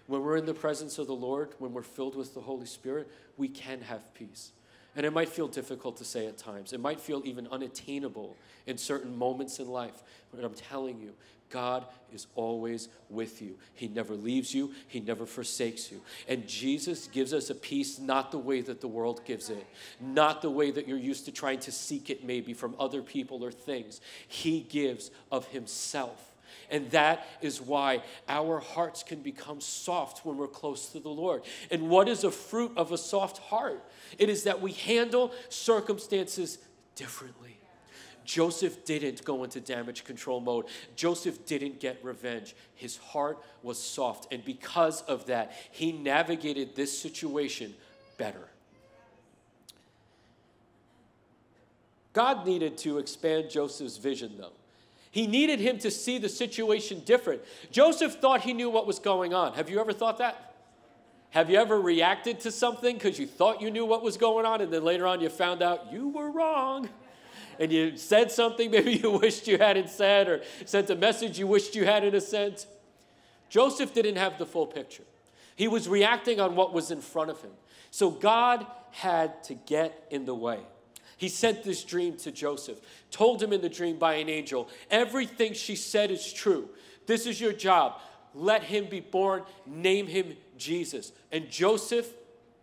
When 0.06 0.22
we're 0.22 0.36
in 0.36 0.46
the 0.46 0.54
presence 0.54 0.98
of 0.98 1.08
the 1.08 1.14
Lord, 1.14 1.50
when 1.58 1.74
we're 1.74 1.82
filled 1.82 2.16
with 2.16 2.32
the 2.32 2.40
Holy 2.40 2.66
Spirit, 2.66 3.10
we 3.36 3.48
can 3.48 3.82
have 3.82 4.14
peace. 4.14 4.52
And 4.96 5.04
it 5.04 5.12
might 5.12 5.28
feel 5.28 5.46
difficult 5.46 5.98
to 5.98 6.04
say 6.04 6.26
at 6.26 6.38
times. 6.38 6.72
It 6.72 6.80
might 6.80 7.00
feel 7.00 7.22
even 7.24 7.46
unattainable 7.48 8.34
in 8.66 8.78
certain 8.78 9.16
moments 9.16 9.58
in 9.60 9.68
life. 9.68 10.02
But 10.34 10.42
I'm 10.42 10.54
telling 10.54 10.98
you, 10.98 11.12
God 11.50 11.84
is 12.12 12.26
always 12.34 12.88
with 13.08 13.40
you. 13.40 13.56
He 13.74 13.88
never 13.88 14.14
leaves 14.14 14.54
you, 14.54 14.72
He 14.88 15.00
never 15.00 15.26
forsakes 15.26 15.92
you. 15.92 16.00
And 16.28 16.46
Jesus 16.48 17.06
gives 17.06 17.32
us 17.32 17.50
a 17.50 17.54
peace 17.54 17.98
not 17.98 18.32
the 18.32 18.38
way 18.38 18.62
that 18.62 18.80
the 18.80 18.88
world 18.88 19.24
gives 19.24 19.50
it, 19.50 19.66
not 20.00 20.42
the 20.42 20.50
way 20.50 20.70
that 20.70 20.88
you're 20.88 20.98
used 20.98 21.26
to 21.26 21.32
trying 21.32 21.60
to 21.60 21.72
seek 21.72 22.10
it 22.10 22.24
maybe 22.24 22.52
from 22.52 22.74
other 22.80 23.02
people 23.02 23.44
or 23.44 23.52
things. 23.52 24.00
He 24.26 24.60
gives 24.60 25.10
of 25.30 25.46
Himself. 25.48 26.32
And 26.70 26.90
that 26.90 27.26
is 27.40 27.60
why 27.60 28.02
our 28.28 28.58
hearts 28.58 29.02
can 29.02 29.20
become 29.20 29.60
soft 29.60 30.24
when 30.24 30.36
we're 30.36 30.46
close 30.46 30.88
to 30.90 31.00
the 31.00 31.08
Lord. 31.08 31.42
And 31.70 31.88
what 31.88 32.08
is 32.08 32.24
a 32.24 32.30
fruit 32.30 32.72
of 32.76 32.92
a 32.92 32.98
soft 32.98 33.38
heart? 33.38 33.82
It 34.18 34.28
is 34.28 34.44
that 34.44 34.60
we 34.60 34.72
handle 34.72 35.32
circumstances 35.48 36.58
differently. 36.94 37.58
Joseph 38.24 38.84
didn't 38.84 39.24
go 39.24 39.44
into 39.44 39.60
damage 39.60 40.04
control 40.04 40.40
mode. 40.40 40.66
Joseph 40.96 41.46
didn't 41.46 41.78
get 41.78 42.00
revenge. 42.02 42.56
His 42.74 42.96
heart 42.96 43.38
was 43.62 43.80
soft. 43.80 44.32
And 44.32 44.44
because 44.44 45.02
of 45.02 45.26
that, 45.26 45.52
he 45.70 45.92
navigated 45.92 46.74
this 46.74 46.96
situation 46.98 47.74
better. 48.18 48.48
God 52.12 52.46
needed 52.46 52.78
to 52.78 52.98
expand 52.98 53.50
Joseph's 53.50 53.98
vision, 53.98 54.32
though. 54.38 54.52
He 55.16 55.26
needed 55.26 55.60
him 55.60 55.78
to 55.78 55.90
see 55.90 56.18
the 56.18 56.28
situation 56.28 57.00
different. 57.06 57.40
Joseph 57.70 58.16
thought 58.16 58.42
he 58.42 58.52
knew 58.52 58.68
what 58.68 58.86
was 58.86 58.98
going 58.98 59.32
on. 59.32 59.54
Have 59.54 59.70
you 59.70 59.80
ever 59.80 59.94
thought 59.94 60.18
that? 60.18 60.56
Have 61.30 61.48
you 61.48 61.56
ever 61.56 61.80
reacted 61.80 62.40
to 62.40 62.50
something 62.50 62.96
because 62.96 63.18
you 63.18 63.26
thought 63.26 63.62
you 63.62 63.70
knew 63.70 63.86
what 63.86 64.02
was 64.02 64.18
going 64.18 64.44
on 64.44 64.60
and 64.60 64.70
then 64.70 64.84
later 64.84 65.06
on 65.06 65.22
you 65.22 65.30
found 65.30 65.62
out 65.62 65.90
you 65.90 66.10
were 66.10 66.30
wrong? 66.30 66.90
And 67.58 67.72
you 67.72 67.96
said 67.96 68.30
something 68.30 68.70
maybe 68.70 68.92
you 68.92 69.10
wished 69.10 69.48
you 69.48 69.56
hadn't 69.56 69.88
said 69.88 70.28
or 70.28 70.42
sent 70.66 70.90
a 70.90 70.94
message 70.94 71.38
you 71.38 71.46
wished 71.46 71.74
you 71.74 71.86
hadn't 71.86 72.20
sent? 72.20 72.66
Joseph 73.48 73.94
didn't 73.94 74.16
have 74.16 74.36
the 74.36 74.44
full 74.44 74.66
picture. 74.66 75.04
He 75.54 75.66
was 75.66 75.88
reacting 75.88 76.40
on 76.40 76.56
what 76.56 76.74
was 76.74 76.90
in 76.90 77.00
front 77.00 77.30
of 77.30 77.40
him. 77.40 77.52
So 77.90 78.10
God 78.10 78.66
had 78.90 79.42
to 79.44 79.54
get 79.54 80.08
in 80.10 80.26
the 80.26 80.34
way. 80.34 80.60
He 81.16 81.28
sent 81.28 81.64
this 81.64 81.82
dream 81.82 82.16
to 82.18 82.30
Joseph, 82.30 82.78
told 83.10 83.42
him 83.42 83.52
in 83.52 83.62
the 83.62 83.68
dream 83.68 83.98
by 83.98 84.14
an 84.14 84.28
angel, 84.28 84.68
everything 84.90 85.54
she 85.54 85.74
said 85.74 86.10
is 86.10 86.32
true. 86.32 86.68
This 87.06 87.26
is 87.26 87.40
your 87.40 87.52
job. 87.52 88.00
Let 88.34 88.62
him 88.64 88.86
be 88.86 89.00
born, 89.00 89.44
name 89.64 90.06
him 90.06 90.36
Jesus. 90.58 91.12
And 91.32 91.50
Joseph 91.50 92.12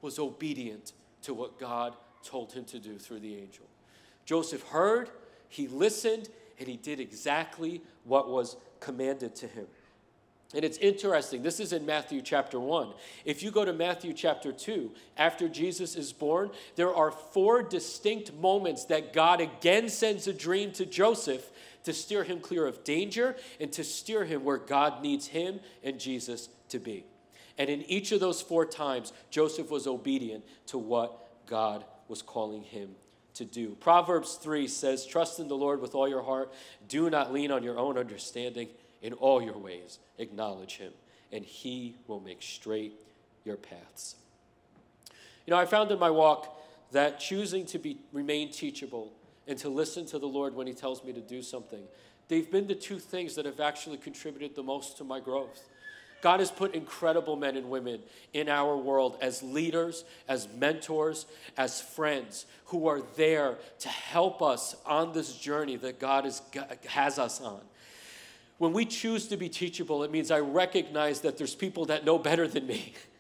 was 0.01 0.19
obedient 0.19 0.93
to 1.23 1.33
what 1.33 1.59
God 1.59 1.95
told 2.23 2.53
him 2.53 2.63
to 2.65 2.79
do 2.79 2.99
through 2.99 3.21
the 3.21 3.35
angel. 3.35 3.65
Joseph 4.25 4.61
heard, 4.67 5.09
he 5.49 5.67
listened, 5.67 6.29
and 6.59 6.67
he 6.67 6.77
did 6.77 6.99
exactly 6.99 7.81
what 8.03 8.29
was 8.29 8.55
commanded 8.79 9.35
to 9.37 9.47
him. 9.47 9.65
And 10.53 10.63
it's 10.63 10.77
interesting. 10.77 11.41
This 11.41 11.59
is 11.59 11.73
in 11.73 11.85
Matthew 11.85 12.21
chapter 12.21 12.59
1. 12.59 12.89
If 13.25 13.41
you 13.41 13.49
go 13.49 13.65
to 13.65 13.73
Matthew 13.73 14.13
chapter 14.13 14.51
2, 14.51 14.91
after 15.17 15.49
Jesus 15.49 15.95
is 15.95 16.13
born, 16.13 16.51
there 16.75 16.93
are 16.93 17.11
four 17.11 17.63
distinct 17.63 18.33
moments 18.33 18.85
that 18.85 19.13
God 19.13 19.41
again 19.41 19.89
sends 19.89 20.27
a 20.27 20.33
dream 20.33 20.71
to 20.73 20.85
Joseph 20.85 21.49
to 21.85 21.93
steer 21.93 22.23
him 22.23 22.39
clear 22.39 22.67
of 22.67 22.83
danger 22.83 23.35
and 23.59 23.71
to 23.73 23.83
steer 23.83 24.25
him 24.25 24.43
where 24.43 24.57
God 24.57 25.01
needs 25.01 25.27
him 25.27 25.59
and 25.83 25.99
Jesus 25.99 26.49
to 26.69 26.79
be. 26.79 27.05
And 27.57 27.69
in 27.69 27.81
each 27.83 28.11
of 28.11 28.19
those 28.19 28.41
four 28.41 28.65
times, 28.65 29.11
Joseph 29.31 29.71
was 29.71 29.87
obedient 29.87 30.45
to 30.67 30.77
what 30.77 31.45
God 31.47 31.83
was 32.07 32.21
calling 32.21 32.63
him 32.63 32.95
to 33.35 33.45
do. 33.45 33.75
Proverbs 33.79 34.35
3 34.35 34.67
says, 34.67 35.05
Trust 35.05 35.39
in 35.39 35.47
the 35.47 35.55
Lord 35.55 35.81
with 35.81 35.95
all 35.95 36.07
your 36.07 36.21
heart, 36.21 36.53
do 36.87 37.09
not 37.09 37.33
lean 37.33 37.51
on 37.51 37.63
your 37.63 37.79
own 37.79 37.97
understanding 37.97 38.69
in 39.03 39.13
all 39.13 39.41
your 39.41 39.57
ways, 39.57 39.99
acknowledge 40.17 40.77
him, 40.77 40.93
and 41.31 41.45
he 41.45 41.95
will 42.07 42.21
make 42.21 42.41
straight 42.41 42.93
your 43.45 43.57
paths. 43.57 44.15
You 45.45 45.51
know, 45.51 45.57
I 45.57 45.65
found 45.65 45.91
in 45.91 45.99
my 45.99 46.09
walk 46.09 46.59
that 46.93 47.19
choosing 47.19 47.65
to 47.67 47.77
be, 47.77 47.97
remain 48.11 48.51
teachable 48.51 49.11
and 49.47 49.59
to 49.59 49.69
listen 49.69 50.05
to 50.07 50.17
the 50.17 50.25
Lord 50.25 50.55
when 50.55 50.67
he 50.67 50.73
tells 50.73 51.03
me 51.03 51.11
to 51.13 51.19
do 51.19 51.41
something, 51.41 51.83
they've 52.29 52.49
been 52.49 52.65
the 52.65 52.75
two 52.75 52.97
things 52.97 53.35
that 53.35 53.45
have 53.45 53.59
actually 53.59 53.97
contributed 53.97 54.55
the 54.55 54.63
most 54.63 54.97
to 54.97 55.03
my 55.03 55.19
growth. 55.19 55.69
God 56.21 56.39
has 56.39 56.49
put 56.49 56.73
incredible 56.73 57.35
men 57.35 57.57
and 57.57 57.69
women 57.69 57.99
in 58.31 58.47
our 58.47 58.77
world 58.77 59.17
as 59.21 59.43
leaders, 59.43 60.05
as 60.29 60.47
mentors, 60.57 61.25
as 61.57 61.81
friends 61.81 62.45
who 62.67 62.87
are 62.87 63.01
there 63.17 63.57
to 63.79 63.89
help 63.89 64.41
us 64.41 64.77
on 64.85 65.11
this 65.11 65.35
journey 65.35 65.75
that 65.75 65.99
God 65.99 66.25
is, 66.25 66.41
has 66.87 67.19
us 67.19 67.41
on. 67.41 67.59
When 68.63 68.71
we 68.71 68.85
choose 68.85 69.27
to 69.27 69.35
be 69.35 69.49
teachable, 69.49 70.03
it 70.03 70.11
means 70.11 70.31
I 70.31 70.39
recognize 70.39 71.19
that 71.19 71.37
there's 71.37 71.53
people 71.53 71.83
that 71.87 72.05
know 72.05 72.17
better 72.17 72.47
than 72.47 72.65
me. 72.65 72.93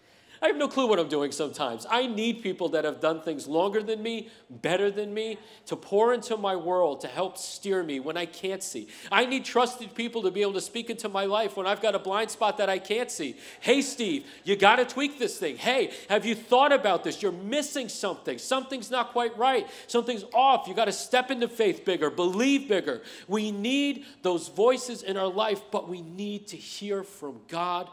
I 0.43 0.47
have 0.47 0.57
no 0.57 0.67
clue 0.67 0.87
what 0.87 0.99
I'm 0.99 1.07
doing 1.07 1.31
sometimes. 1.31 1.87
I 1.89 2.05
need 2.05 2.43
people 2.43 2.67
that 2.69 2.83
have 2.83 2.99
done 2.99 3.21
things 3.21 3.47
longer 3.47 3.81
than 3.81 4.03
me, 4.03 4.27
better 4.49 4.91
than 4.91 5.13
me, 5.13 5.37
to 5.67 5.77
pour 5.77 6.13
into 6.13 6.35
my 6.35 6.53
world, 6.57 6.99
to 7.01 7.07
help 7.07 7.37
steer 7.37 7.81
me 7.81 8.01
when 8.01 8.17
I 8.17 8.25
can't 8.25 8.61
see. 8.61 8.89
I 9.09 9.25
need 9.25 9.45
trusted 9.45 9.95
people 9.95 10.21
to 10.23 10.31
be 10.31 10.41
able 10.41 10.55
to 10.55 10.61
speak 10.61 10.89
into 10.89 11.07
my 11.07 11.23
life 11.23 11.55
when 11.55 11.65
I've 11.65 11.81
got 11.81 11.95
a 11.95 11.99
blind 11.99 12.29
spot 12.29 12.57
that 12.57 12.69
I 12.69 12.77
can't 12.77 13.09
see. 13.09 13.37
Hey, 13.61 13.81
Steve, 13.81 14.25
you 14.43 14.57
got 14.57 14.75
to 14.75 14.85
tweak 14.85 15.17
this 15.17 15.37
thing. 15.37 15.55
Hey, 15.55 15.93
have 16.09 16.25
you 16.25 16.35
thought 16.35 16.73
about 16.73 17.05
this? 17.05 17.21
You're 17.21 17.31
missing 17.31 17.87
something. 17.87 18.37
Something's 18.37 18.91
not 18.91 19.13
quite 19.13 19.37
right. 19.37 19.65
Something's 19.87 20.25
off. 20.33 20.67
You 20.67 20.73
got 20.73 20.85
to 20.85 20.91
step 20.91 21.31
into 21.31 21.47
faith 21.47 21.85
bigger, 21.85 22.09
believe 22.09 22.67
bigger. 22.67 23.01
We 23.29 23.51
need 23.51 24.03
those 24.23 24.49
voices 24.49 25.03
in 25.03 25.15
our 25.15 25.29
life, 25.29 25.61
but 25.71 25.87
we 25.87 26.01
need 26.01 26.47
to 26.47 26.57
hear 26.57 27.05
from 27.05 27.39
God 27.47 27.89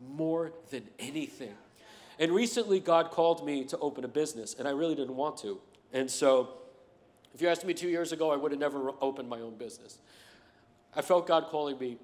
more 0.00 0.52
than 0.70 0.82
anything. 0.98 1.54
And 2.22 2.30
recently, 2.30 2.78
God 2.78 3.10
called 3.10 3.44
me 3.44 3.64
to 3.64 3.78
open 3.78 4.04
a 4.04 4.08
business, 4.08 4.54
and 4.56 4.68
I 4.68 4.70
really 4.70 4.94
didn't 4.94 5.16
want 5.16 5.38
to. 5.38 5.58
And 5.92 6.08
so, 6.08 6.50
if 7.34 7.42
you 7.42 7.48
asked 7.48 7.64
me 7.64 7.74
two 7.74 7.88
years 7.88 8.12
ago, 8.12 8.30
I 8.30 8.36
would 8.36 8.52
have 8.52 8.60
never 8.60 8.92
opened 9.00 9.28
my 9.28 9.40
own 9.40 9.56
business. 9.56 9.98
I 10.94 11.02
felt 11.02 11.26
God 11.26 11.46
calling 11.48 11.76
me 11.80 11.96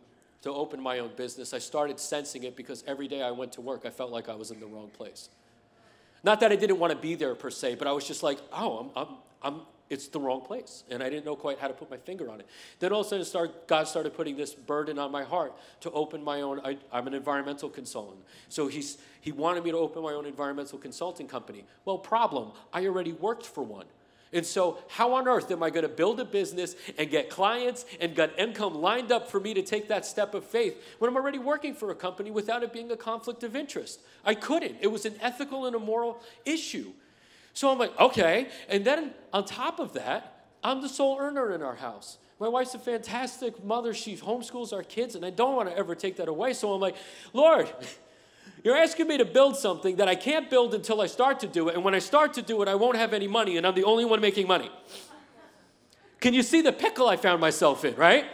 to 0.42 0.50
open 0.50 0.83
my 0.83 0.98
own 0.98 1.12
business. 1.14 1.54
I 1.54 1.59
started 1.59 2.00
sensing 2.00 2.42
it 2.42 2.57
because 2.57 2.83
every 2.85 3.07
day 3.07 3.22
I 3.22 3.31
went 3.31 3.52
to 3.52 3.61
work, 3.61 3.83
I 3.85 3.90
felt 3.90 4.11
like 4.11 4.28
I 4.28 4.35
was 4.35 4.50
in 4.50 4.59
the 4.59 4.66
wrong 4.66 4.88
place. 4.88 5.28
Not 6.24 6.40
that 6.40 6.50
I 6.50 6.57
didn't 6.57 6.81
want 6.81 6.92
to 6.92 6.98
be 6.98 7.14
there 7.14 7.37
per 7.37 7.50
se, 7.50 7.76
but 7.76 7.87
I 7.87 7.92
was 7.92 8.04
just 8.04 8.24
like, 8.24 8.40
oh, 8.52 8.90
I'm, 8.96 9.07
I'm, 9.07 9.14
I'm, 9.40 9.61
it's 9.90 10.09
the 10.09 10.20
wrong 10.20 10.40
place. 10.40 10.85
And 10.90 11.03
I 11.03 11.09
didn't 11.09 11.24
know 11.24 11.37
quite 11.37 11.59
how 11.59 11.68
to 11.68 11.74
put 11.74 11.90
my 11.90 11.96
finger 11.96 12.31
on 12.31 12.40
it. 12.40 12.46
Then 12.79 12.92
all 12.92 13.01
of 13.01 13.07
a 13.07 13.09
sudden, 13.09 13.24
start, 13.24 13.66
God 13.66 13.88
started 13.88 14.14
putting 14.14 14.37
this 14.37 14.55
burden 14.55 14.98
on 14.98 15.11
my 15.11 15.24
heart 15.24 15.55
to 15.81 15.90
open 15.90 16.22
my 16.22 16.42
own. 16.42 16.61
I, 16.64 16.77
am 16.92 17.07
an 17.07 17.14
environmental 17.14 17.68
consultant. 17.68 18.20
So 18.48 18.68
he's, 18.68 18.98
he 19.20 19.33
wanted 19.33 19.64
me 19.64 19.70
to 19.70 19.79
open 19.79 20.03
my 20.03 20.12
own 20.12 20.27
environmental 20.27 20.79
consulting 20.79 21.27
company. 21.27 21.64
Well, 21.85 21.98
problem, 21.98 22.53
I 22.72 22.87
already 22.87 23.12
worked 23.12 23.46
for 23.46 23.62
one. 23.62 23.87
And 24.31 24.44
so, 24.44 24.79
how 24.88 25.14
on 25.14 25.27
earth 25.27 25.51
am 25.51 25.62
I 25.62 25.70
going 25.70 25.85
to 25.85 25.88
build 25.88 26.20
a 26.20 26.24
business 26.24 26.77
and 26.98 27.09
get 27.09 27.31
clients 27.31 27.87
and 27.98 28.14
get 28.14 28.38
income 28.38 28.74
lined 28.74 29.11
up 29.11 29.31
for 29.31 29.40
me 29.40 29.55
to 29.55 29.62
take 29.62 29.88
that 29.88 30.05
step 30.05 30.35
of 30.35 30.44
faith 30.44 30.77
when 30.98 31.09
I'm 31.09 31.16
already 31.16 31.38
working 31.38 31.72
for 31.72 31.90
a 31.90 31.94
company 31.94 32.31
without 32.31 32.62
it 32.62 32.70
being 32.70 32.90
a 32.90 32.96
conflict 32.96 33.42
of 33.42 33.57
interest? 33.57 34.01
I 34.27 34.35
couldn't. 34.35 34.77
It 34.83 34.88
was 34.88 35.07
an 35.07 35.14
ethical 35.22 35.64
and 35.64 35.74
a 35.74 35.79
moral 35.79 36.20
issue. 36.44 36.92
So 37.58 37.72
I'm 37.72 37.78
like, 37.78 37.98
okay. 37.98 38.50
And 38.68 38.84
then 38.84 39.14
on 39.32 39.44
top 39.44 39.80
of 39.80 39.94
that, 39.94 40.44
I'm 40.62 40.80
the 40.80 40.88
sole 40.88 41.18
earner 41.18 41.52
in 41.52 41.60
our 41.60 41.74
house. 41.74 42.18
My 42.38 42.46
wife's 42.46 42.74
a 42.74 42.78
fantastic 42.78 43.64
mother. 43.64 43.92
She 43.92 44.16
homeschools 44.16 44.72
our 44.72 44.84
kids, 44.84 45.16
and 45.16 45.24
I 45.24 45.30
don't 45.30 45.56
want 45.56 45.68
to 45.68 45.76
ever 45.76 45.96
take 45.96 46.18
that 46.18 46.28
away. 46.28 46.52
So 46.52 46.72
I'm 46.72 46.80
like, 46.80 46.94
Lord, 47.32 47.68
you're 48.62 48.76
asking 48.76 49.08
me 49.08 49.18
to 49.18 49.24
build 49.24 49.56
something 49.56 49.96
that 49.96 50.06
I 50.06 50.14
can't 50.14 50.48
build 50.48 50.72
until 50.72 51.00
I 51.00 51.08
start 51.08 51.40
to 51.40 51.48
do 51.48 51.68
it. 51.68 51.74
And 51.74 51.82
when 51.82 51.96
I 51.96 51.98
start 51.98 52.32
to 52.34 52.42
do 52.42 52.62
it, 52.62 52.68
I 52.68 52.76
won't 52.76 52.96
have 52.96 53.12
any 53.12 53.26
money, 53.26 53.56
and 53.56 53.66
I'm 53.66 53.74
the 53.74 53.82
only 53.82 54.04
one 54.04 54.20
making 54.20 54.46
money. 54.46 54.70
Can 56.20 56.34
you 56.34 56.44
see 56.44 56.60
the 56.60 56.72
pickle 56.72 57.08
I 57.08 57.16
found 57.16 57.40
myself 57.40 57.84
in, 57.84 57.96
right? 57.96 58.26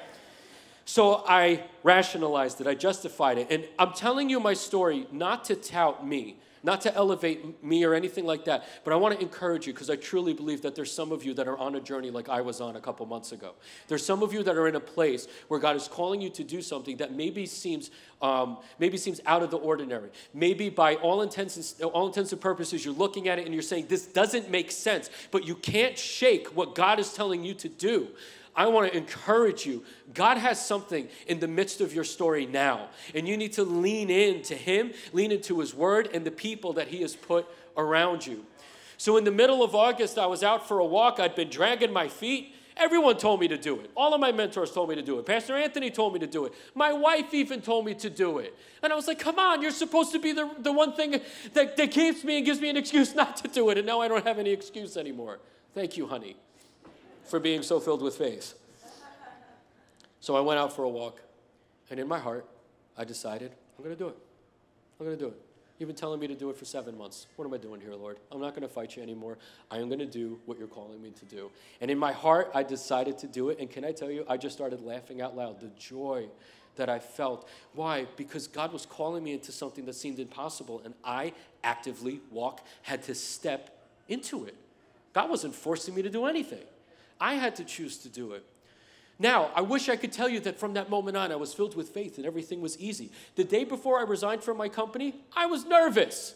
So 0.84 1.24
I 1.26 1.64
rationalized 1.82 2.60
it, 2.60 2.66
I 2.66 2.74
justified 2.74 3.38
it. 3.38 3.46
And 3.50 3.66
I'm 3.78 3.94
telling 3.94 4.28
you 4.28 4.38
my 4.38 4.52
story 4.52 5.06
not 5.10 5.46
to 5.46 5.56
tout 5.56 6.06
me, 6.06 6.36
not 6.64 6.80
to 6.80 6.94
elevate 6.94 7.62
me 7.62 7.84
or 7.84 7.94
anything 7.94 8.24
like 8.24 8.46
that, 8.46 8.64
but 8.82 8.92
I 8.92 8.96
want 8.96 9.14
to 9.14 9.20
encourage 9.20 9.66
you 9.66 9.72
because 9.72 9.90
I 9.90 9.96
truly 9.96 10.32
believe 10.32 10.62
that 10.62 10.74
there's 10.74 10.90
some 10.90 11.12
of 11.12 11.22
you 11.22 11.34
that 11.34 11.46
are 11.46 11.58
on 11.58 11.74
a 11.74 11.80
journey 11.80 12.10
like 12.10 12.28
I 12.28 12.40
was 12.40 12.60
on 12.60 12.74
a 12.76 12.80
couple 12.80 13.04
months 13.06 13.32
ago. 13.32 13.52
There's 13.86 14.04
some 14.04 14.22
of 14.22 14.32
you 14.32 14.42
that 14.42 14.56
are 14.56 14.66
in 14.66 14.74
a 14.74 14.80
place 14.80 15.28
where 15.48 15.60
God 15.60 15.76
is 15.76 15.86
calling 15.86 16.20
you 16.20 16.30
to 16.30 16.42
do 16.42 16.62
something 16.62 16.96
that 16.96 17.14
maybe 17.14 17.44
seems 17.46 17.90
um, 18.22 18.56
maybe 18.78 18.96
seems 18.96 19.20
out 19.26 19.42
of 19.42 19.50
the 19.50 19.58
ordinary. 19.58 20.08
Maybe 20.32 20.70
by 20.70 20.94
all 20.96 21.20
intents 21.20 21.78
and 21.78 21.90
all 21.90 22.06
intents 22.06 22.32
and 22.32 22.40
purposes, 22.40 22.82
you're 22.82 22.94
looking 22.94 23.28
at 23.28 23.38
it 23.38 23.44
and 23.44 23.52
you're 23.52 23.62
saying 23.62 23.86
this 23.88 24.06
doesn't 24.06 24.50
make 24.50 24.70
sense, 24.70 25.10
but 25.30 25.46
you 25.46 25.54
can't 25.54 25.98
shake 25.98 26.48
what 26.48 26.74
God 26.74 26.98
is 26.98 27.12
telling 27.12 27.44
you 27.44 27.52
to 27.54 27.68
do. 27.68 28.08
I 28.56 28.66
want 28.68 28.90
to 28.90 28.96
encourage 28.96 29.66
you. 29.66 29.84
God 30.12 30.38
has 30.38 30.64
something 30.64 31.08
in 31.26 31.40
the 31.40 31.48
midst 31.48 31.80
of 31.80 31.94
your 31.94 32.04
story 32.04 32.46
now, 32.46 32.88
and 33.14 33.26
you 33.26 33.36
need 33.36 33.52
to 33.54 33.64
lean 33.64 34.10
in 34.10 34.42
to 34.42 34.54
Him, 34.54 34.92
lean 35.12 35.32
into 35.32 35.60
His 35.60 35.74
Word, 35.74 36.08
and 36.14 36.24
the 36.24 36.30
people 36.30 36.72
that 36.74 36.88
He 36.88 37.02
has 37.02 37.16
put 37.16 37.46
around 37.76 38.26
you. 38.26 38.44
So, 38.96 39.16
in 39.16 39.24
the 39.24 39.32
middle 39.32 39.62
of 39.64 39.74
August, 39.74 40.18
I 40.18 40.26
was 40.26 40.44
out 40.44 40.68
for 40.68 40.78
a 40.78 40.84
walk. 40.84 41.18
I'd 41.18 41.34
been 41.34 41.50
dragging 41.50 41.92
my 41.92 42.06
feet. 42.06 42.54
Everyone 42.76 43.16
told 43.16 43.40
me 43.40 43.46
to 43.48 43.56
do 43.56 43.78
it. 43.80 43.90
All 43.96 44.14
of 44.14 44.20
my 44.20 44.32
mentors 44.32 44.72
told 44.72 44.88
me 44.88 44.96
to 44.96 45.02
do 45.02 45.18
it. 45.20 45.26
Pastor 45.26 45.54
Anthony 45.54 45.90
told 45.90 46.12
me 46.12 46.18
to 46.18 46.26
do 46.26 46.44
it. 46.44 46.54
My 46.74 46.92
wife 46.92 47.32
even 47.32 47.60
told 47.60 47.86
me 47.86 47.94
to 47.94 48.10
do 48.10 48.38
it. 48.38 48.56
And 48.82 48.92
I 48.92 48.96
was 48.96 49.06
like, 49.06 49.20
come 49.20 49.38
on, 49.38 49.62
you're 49.62 49.70
supposed 49.70 50.10
to 50.10 50.18
be 50.18 50.32
the, 50.32 50.50
the 50.58 50.72
one 50.72 50.92
thing 50.92 51.20
that, 51.52 51.76
that 51.76 51.90
keeps 51.92 52.24
me 52.24 52.38
and 52.38 52.46
gives 52.46 52.60
me 52.60 52.70
an 52.70 52.76
excuse 52.76 53.14
not 53.16 53.36
to 53.38 53.48
do 53.48 53.70
it. 53.70 53.78
And 53.78 53.86
now 53.86 54.00
I 54.00 54.08
don't 54.08 54.26
have 54.26 54.40
any 54.40 54.50
excuse 54.50 54.96
anymore. 54.96 55.38
Thank 55.72 55.96
you, 55.96 56.08
honey 56.08 56.36
for 57.24 57.40
being 57.40 57.62
so 57.62 57.80
filled 57.80 58.02
with 58.02 58.16
faith. 58.16 58.54
So 60.20 60.36
I 60.36 60.40
went 60.40 60.58
out 60.58 60.74
for 60.74 60.84
a 60.84 60.88
walk, 60.88 61.20
and 61.90 62.00
in 62.00 62.08
my 62.08 62.18
heart, 62.18 62.46
I 62.96 63.04
decided, 63.04 63.52
I'm 63.76 63.84
going 63.84 63.96
to 63.96 64.02
do 64.02 64.08
it. 64.08 64.16
I'm 64.98 65.06
going 65.06 65.18
to 65.18 65.24
do 65.24 65.30
it. 65.30 65.40
You've 65.78 65.88
been 65.88 65.96
telling 65.96 66.20
me 66.20 66.28
to 66.28 66.34
do 66.34 66.50
it 66.50 66.56
for 66.56 66.64
seven 66.64 66.96
months. 66.96 67.26
What 67.34 67.44
am 67.44 67.52
I 67.52 67.58
doing 67.58 67.80
here, 67.80 67.94
Lord? 67.94 68.18
I'm 68.30 68.40
not 68.40 68.50
going 68.50 68.62
to 68.62 68.72
fight 68.72 68.96
you 68.96 69.02
anymore. 69.02 69.38
I 69.70 69.78
am 69.78 69.88
going 69.88 69.98
to 69.98 70.06
do 70.06 70.38
what 70.46 70.56
you're 70.56 70.68
calling 70.68 71.02
me 71.02 71.10
to 71.10 71.24
do. 71.24 71.50
And 71.80 71.90
in 71.90 71.98
my 71.98 72.12
heart, 72.12 72.52
I 72.54 72.62
decided 72.62 73.18
to 73.18 73.26
do 73.26 73.48
it. 73.48 73.58
And 73.58 73.68
can 73.68 73.84
I 73.84 73.90
tell 73.90 74.10
you, 74.10 74.24
I 74.28 74.36
just 74.36 74.54
started 74.54 74.82
laughing 74.82 75.20
out 75.20 75.36
loud. 75.36 75.60
The 75.60 75.70
joy 75.76 76.28
that 76.76 76.88
I 76.88 76.98
felt. 77.00 77.48
Why? 77.72 78.06
Because 78.16 78.46
God 78.46 78.72
was 78.72 78.86
calling 78.86 79.22
me 79.22 79.32
into 79.32 79.52
something 79.52 79.84
that 79.86 79.94
seemed 79.94 80.18
impossible, 80.18 80.80
and 80.84 80.94
I 81.04 81.32
actively 81.62 82.20
walk, 82.30 82.64
had 82.82 83.02
to 83.04 83.14
step 83.14 83.76
into 84.08 84.44
it. 84.44 84.56
God 85.12 85.30
wasn't 85.30 85.54
forcing 85.54 85.94
me 85.94 86.02
to 86.02 86.10
do 86.10 86.26
anything. 86.26 86.64
I 87.20 87.34
had 87.34 87.56
to 87.56 87.64
choose 87.64 87.98
to 87.98 88.08
do 88.08 88.32
it. 88.32 88.44
Now, 89.18 89.50
I 89.54 89.60
wish 89.60 89.88
I 89.88 89.96
could 89.96 90.12
tell 90.12 90.28
you 90.28 90.40
that 90.40 90.58
from 90.58 90.74
that 90.74 90.90
moment 90.90 91.16
on, 91.16 91.30
I 91.30 91.36
was 91.36 91.54
filled 91.54 91.76
with 91.76 91.90
faith 91.90 92.16
and 92.16 92.26
everything 92.26 92.60
was 92.60 92.78
easy. 92.80 93.12
The 93.36 93.44
day 93.44 93.64
before 93.64 94.00
I 94.00 94.02
resigned 94.02 94.42
from 94.42 94.56
my 94.56 94.68
company, 94.68 95.14
I 95.36 95.46
was 95.46 95.64
nervous. 95.64 96.34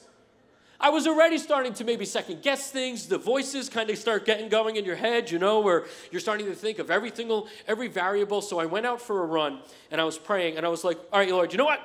I 0.81 0.91
was 0.91 1.09
already 1.09 1.39
starting 1.39 1.75
to 1.75 1.85
maybe 1.85 2.05
second 2.05 2.41
guess 2.41 2.71
things. 2.71 3.07
The 3.09 3.19
voices 3.19 3.69
kind 3.69 3.91
of 3.91 3.99
start 3.99 4.25
getting 4.25 4.49
going 4.49 4.77
in 4.77 4.85
your 4.85 4.95
head, 4.95 5.29
you 5.29 5.41
know, 5.41 5.59
where 5.59 5.87
you're 6.13 6.21
starting 6.21 6.47
to 6.47 6.55
think 6.55 6.79
of 6.79 6.89
every 6.89 7.11
single, 7.11 7.49
every 7.67 7.89
variable. 7.89 8.41
So 8.41 8.61
I 8.61 8.67
went 8.67 8.87
out 8.87 9.01
for 9.01 9.25
a 9.25 9.27
run 9.27 9.59
and 9.91 10.01
I 10.01 10.05
was 10.05 10.17
praying 10.17 10.57
and 10.57 10.65
I 10.65 10.69
was 10.69 10.85
like, 10.85 10.99
all 11.13 11.19
right, 11.19 11.31
Lord, 11.31 11.53
you 11.53 11.59
know 11.59 11.65
what? 11.65 11.81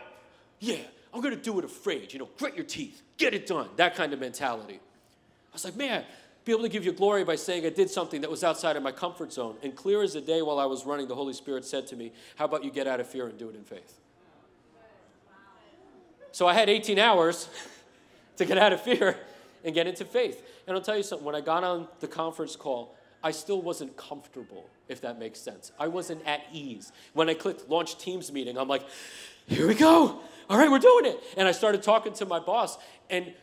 Yeah, 0.59 0.77
I'm 1.11 1.21
going 1.21 1.35
to 1.35 1.41
do 1.41 1.57
it 1.57 1.65
afraid. 1.65 2.13
You 2.13 2.19
know, 2.19 2.29
grit 2.37 2.55
your 2.55 2.65
teeth, 2.65 3.01
get 3.17 3.33
it 3.33 3.47
done. 3.47 3.69
That 3.77 3.95
kind 3.95 4.13
of 4.13 4.19
mentality. 4.19 4.75
I 4.75 5.53
was 5.53 5.65
like, 5.65 5.75
man, 5.75 6.05
be 6.45 6.51
able 6.51 6.63
to 6.63 6.69
give 6.69 6.83
you 6.83 6.91
glory 6.91 7.23
by 7.23 7.35
saying 7.35 7.65
I 7.65 7.69
did 7.69 7.89
something 7.89 8.21
that 8.21 8.29
was 8.29 8.43
outside 8.43 8.75
of 8.75 8.83
my 8.83 8.91
comfort 8.91 9.31
zone. 9.31 9.55
And 9.63 9.75
clear 9.75 10.03
as 10.03 10.13
the 10.13 10.21
day 10.21 10.41
while 10.41 10.59
I 10.59 10.65
was 10.65 10.85
running, 10.85 11.07
the 11.07 11.15
Holy 11.15 11.33
Spirit 11.33 11.63
said 11.65 11.87
to 11.87 11.95
me, 11.95 12.11
How 12.35 12.45
about 12.45 12.63
you 12.63 12.71
get 12.71 12.87
out 12.87 12.99
of 12.99 13.07
fear 13.07 13.27
and 13.27 13.37
do 13.37 13.49
it 13.49 13.55
in 13.55 13.63
faith? 13.63 13.99
So 16.31 16.47
I 16.47 16.53
had 16.53 16.69
18 16.69 16.99
hours 16.99 17.47
to 18.37 18.45
get 18.45 18.57
out 18.57 18.73
of 18.73 18.81
fear 18.81 19.17
and 19.63 19.73
get 19.73 19.87
into 19.87 20.03
faith. 20.03 20.43
And 20.67 20.75
I'll 20.75 20.81
tell 20.81 20.97
you 20.97 21.03
something, 21.03 21.25
when 21.25 21.35
I 21.35 21.41
got 21.41 21.63
on 21.63 21.87
the 21.99 22.07
conference 22.07 22.55
call, 22.55 22.95
I 23.23 23.31
still 23.31 23.61
wasn't 23.61 23.95
comfortable, 23.95 24.69
if 24.89 24.99
that 25.01 25.17
makes 25.17 25.39
sense. 25.39 25.71
I 25.79 25.87
wasn't 25.87 26.25
at 26.27 26.41
ease. 26.51 26.91
When 27.13 27.29
I 27.29 27.35
clicked 27.35 27.69
launch 27.69 27.97
Teams 27.97 28.31
meeting, 28.33 28.57
I'm 28.57 28.67
like, 28.67 28.83
here 29.47 29.67
we 29.67 29.75
go. 29.75 30.19
All 30.49 30.57
right, 30.57 30.69
we're 30.69 30.79
doing 30.79 31.05
it. 31.05 31.23
And 31.37 31.47
I 31.47 31.53
started 31.53 31.83
talking 31.83 32.13
to 32.13 32.25
my 32.25 32.39
boss, 32.39 32.77
and 33.09 33.33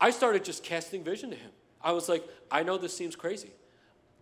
I 0.00 0.10
started 0.10 0.44
just 0.44 0.64
casting 0.64 1.04
vision 1.04 1.30
to 1.30 1.36
him. 1.36 1.50
I 1.82 1.92
was 1.92 2.08
like, 2.08 2.24
I 2.50 2.62
know 2.62 2.78
this 2.78 2.96
seems 2.96 3.16
crazy. 3.16 3.50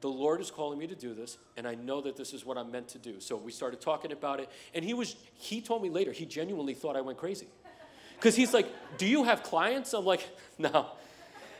The 0.01 0.09
Lord 0.09 0.40
is 0.40 0.51
calling 0.51 0.79
me 0.79 0.87
to 0.87 0.95
do 0.95 1.14
this, 1.14 1.38
and 1.57 1.67
I 1.67 1.77
know 1.77 2.03
that 2.03 2.17
this 2.17 2.35
is 2.35 2.45
what 2.45 2.59
I'm 2.59 2.71
meant 2.71 2.88
to 2.88 2.99
do. 2.99 3.21
So 3.21 3.37
we 3.37 3.53
started 3.53 3.81
talking 3.81 4.12
about 4.12 4.38
it, 4.38 4.51
and 4.75 4.85
he 4.85 4.93
was 4.93 5.17
he 5.35 5.62
told 5.62 5.83
me 5.83 5.88
later 5.88 6.12
he 6.12 6.27
genuinely 6.27 6.75
thought 6.75 6.95
I 6.95 7.01
went 7.01 7.17
crazy. 7.17 7.47
Because 8.17 8.37
he's 8.37 8.53
like, 8.53 8.67
Do 8.99 9.07
you 9.07 9.25
have 9.25 9.43
clients? 9.43 9.93
I'm 9.95 10.05
like, 10.05 10.29
No. 10.59 10.88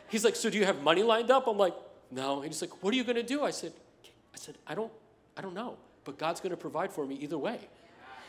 He's 0.09 0.23
like, 0.23 0.35
So 0.35 0.49
do 0.49 0.57
you 0.57 0.65
have 0.65 0.83
money 0.83 1.03
lined 1.03 1.31
up? 1.31 1.47
I'm 1.47 1.57
like, 1.57 1.73
No. 2.11 2.37
And 2.41 2.47
he's 2.47 2.61
like, 2.61 2.83
What 2.83 2.93
are 2.93 2.97
you 2.97 3.03
gonna 3.03 3.23
do? 3.23 3.43
I 3.43 3.51
said, 3.51 3.73
I 4.33 4.37
said, 4.37 4.57
I 4.67 4.75
don't, 4.75 4.91
I 5.35 5.41
don't 5.41 5.53
know. 5.53 5.77
But 6.03 6.17
God's 6.17 6.39
gonna 6.39 6.57
provide 6.57 6.91
for 6.91 7.05
me 7.05 7.15
either 7.15 7.37
way. 7.37 7.59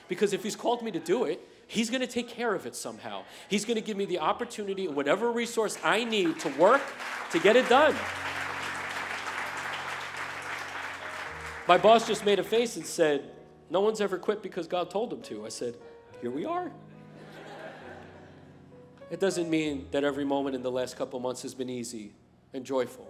Because 0.09 0.33
if 0.33 0.43
he's 0.43 0.57
called 0.57 0.83
me 0.83 0.91
to 0.93 1.01
do 1.01 1.25
it, 1.25 1.41
He's 1.67 1.91
going 1.91 2.01
to 2.01 2.07
take 2.07 2.29
care 2.29 2.55
of 2.55 2.65
it 2.65 2.77
somehow. 2.77 3.25
He's 3.49 3.65
going 3.65 3.75
to 3.75 3.81
give 3.81 3.97
me 3.97 4.05
the 4.05 4.21
opportunity 4.21 4.87
and 4.87 4.95
whatever 4.95 5.33
resource 5.33 5.77
I 5.83 6.05
need 6.05 6.39
to 6.41 6.49
work 6.51 6.83
to 7.33 7.41
get 7.41 7.57
it 7.57 7.69
done. 7.69 7.95
My 11.67 11.77
boss 11.77 12.07
just 12.07 12.25
made 12.25 12.39
a 12.39 12.45
face 12.45 12.77
and 12.77 12.87
said, 12.87 13.31
No 13.69 13.81
one's 13.81 14.01
ever 14.01 14.19
quit 14.19 14.43
because 14.43 14.69
God 14.69 14.91
told 14.91 15.11
them 15.11 15.21
to. 15.23 15.45
I 15.45 15.49
said, 15.49 15.77
Here 16.21 16.31
we 16.31 16.45
are. 16.45 16.71
It 19.11 19.21
doesn't 19.21 19.51
mean 19.51 19.87
that 19.91 20.05
every 20.05 20.25
moment 20.25 20.55
in 20.57 20.63
the 20.63 20.71
last 20.71 20.97
couple 20.97 21.19
months 21.21 21.43
has 21.43 21.55
been 21.55 21.71
easy 21.71 22.13
and 22.53 22.65
joyful. 22.65 23.09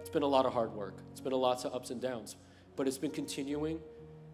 It's 0.00 0.10
been 0.10 0.22
a 0.22 0.28
lot 0.28 0.46
of 0.46 0.52
hard 0.52 0.72
work, 0.72 0.94
it's 1.12 1.20
been 1.20 1.32
a 1.32 1.36
lots 1.36 1.64
of 1.64 1.74
ups 1.74 1.90
and 1.90 2.00
downs, 2.00 2.36
but 2.76 2.86
it's 2.86 2.98
been 2.98 3.10
continuing 3.10 3.78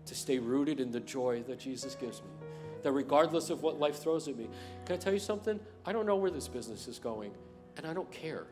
to 0.07 0.14
stay 0.14 0.38
rooted 0.38 0.81
in 0.81 0.90
the 0.90 1.01
joy 1.01 1.42
that 1.46 1.59
Jesus 1.59 1.94
gives 1.94 2.23
me 2.23 2.39
that 2.83 2.93
regardless 2.93 3.51
of 3.51 3.62
what 3.62 3.79
life 3.79 3.97
throws 3.97 4.29
at 4.29 4.37
me, 4.37 4.49
can 4.85 4.97
I 4.97 4.99
tell 4.99 5.12
you 5.12 5.19
something? 5.19 5.59
I 5.85 5.93
don't 5.93 6.07
know 6.07 6.16
where 6.16 6.31
this 6.31 6.49
business 6.49 6.88
is 6.88 6.99
going, 6.99 7.33
and 7.77 7.87
I 7.87 7.93
don't 7.93 8.11
care. 8.11 8.47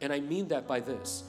And 0.00 0.12
I 0.12 0.20
mean 0.20 0.48
that 0.48 0.66
by 0.66 0.80
this 0.80 1.24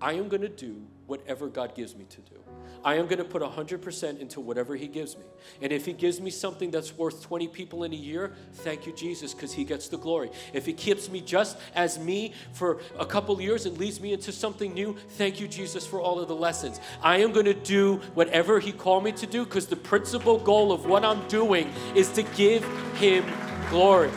I 0.00 0.12
am 0.12 0.28
going 0.28 0.42
to 0.42 0.48
do 0.48 0.82
whatever 1.06 1.48
God 1.48 1.74
gives 1.74 1.94
me 1.94 2.04
to 2.04 2.20
do. 2.22 2.36
I 2.84 2.94
am 2.96 3.06
going 3.06 3.18
to 3.18 3.24
put 3.24 3.42
100% 3.42 4.20
into 4.20 4.40
whatever 4.40 4.76
He 4.76 4.86
gives 4.86 5.16
me. 5.16 5.24
And 5.60 5.72
if 5.72 5.86
He 5.86 5.92
gives 5.92 6.20
me 6.20 6.30
something 6.30 6.70
that's 6.70 6.96
worth 6.96 7.22
20 7.22 7.48
people 7.48 7.84
in 7.84 7.92
a 7.92 7.96
year, 7.96 8.32
thank 8.54 8.86
you, 8.86 8.92
Jesus, 8.92 9.34
because 9.34 9.52
He 9.52 9.64
gets 9.64 9.88
the 9.88 9.98
glory. 9.98 10.30
If 10.52 10.66
He 10.66 10.72
keeps 10.72 11.08
me 11.08 11.20
just 11.20 11.56
as 11.74 11.98
me 11.98 12.32
for 12.52 12.80
a 12.98 13.06
couple 13.06 13.40
years 13.40 13.66
and 13.66 13.76
leads 13.78 14.00
me 14.00 14.12
into 14.12 14.32
something 14.32 14.72
new, 14.74 14.96
thank 15.10 15.40
you, 15.40 15.48
Jesus, 15.48 15.86
for 15.86 16.00
all 16.00 16.20
of 16.20 16.28
the 16.28 16.36
lessons. 16.36 16.80
I 17.02 17.18
am 17.18 17.32
going 17.32 17.46
to 17.46 17.54
do 17.54 17.96
whatever 18.14 18.60
He 18.60 18.72
called 18.72 19.04
me 19.04 19.12
to 19.12 19.26
do 19.26 19.44
because 19.44 19.66
the 19.66 19.76
principal 19.76 20.38
goal 20.38 20.72
of 20.72 20.86
what 20.86 21.04
I'm 21.04 21.26
doing 21.28 21.72
is 21.94 22.08
to 22.10 22.22
give 22.22 22.64
Him 22.94 23.24
glory. 23.70 24.10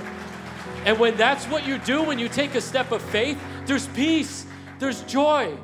And 0.86 0.98
when 0.98 1.18
that's 1.18 1.46
what 1.46 1.68
you 1.68 1.78
do, 1.80 2.04
when 2.04 2.20
you 2.20 2.30
take 2.30 2.56
a 2.56 2.62
step 2.62 2.92
of 2.92 3.02
faith, 3.02 3.40
there's 3.66 3.88
peace, 3.88 4.46
there's 4.80 5.02
joy. 5.04 5.58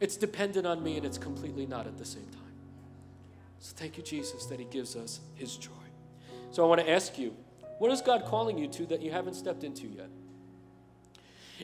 It's 0.00 0.16
dependent 0.16 0.66
on 0.66 0.82
me 0.82 0.96
and 0.96 1.04
it's 1.04 1.18
completely 1.18 1.66
not 1.66 1.86
at 1.86 1.98
the 1.98 2.04
same 2.04 2.26
time. 2.26 2.42
So 3.58 3.74
thank 3.76 3.96
you, 3.96 4.02
Jesus, 4.02 4.46
that 4.46 4.58
He 4.58 4.66
gives 4.66 4.96
us 4.96 5.20
His 5.34 5.56
joy. 5.56 5.70
So 6.50 6.64
I 6.64 6.68
want 6.68 6.80
to 6.80 6.90
ask 6.90 7.18
you, 7.18 7.34
what 7.78 7.90
is 7.90 8.00
God 8.00 8.24
calling 8.24 8.58
you 8.58 8.68
to 8.68 8.86
that 8.86 9.02
you 9.02 9.10
haven't 9.10 9.34
stepped 9.34 9.64
into 9.64 9.86
yet? 9.86 10.08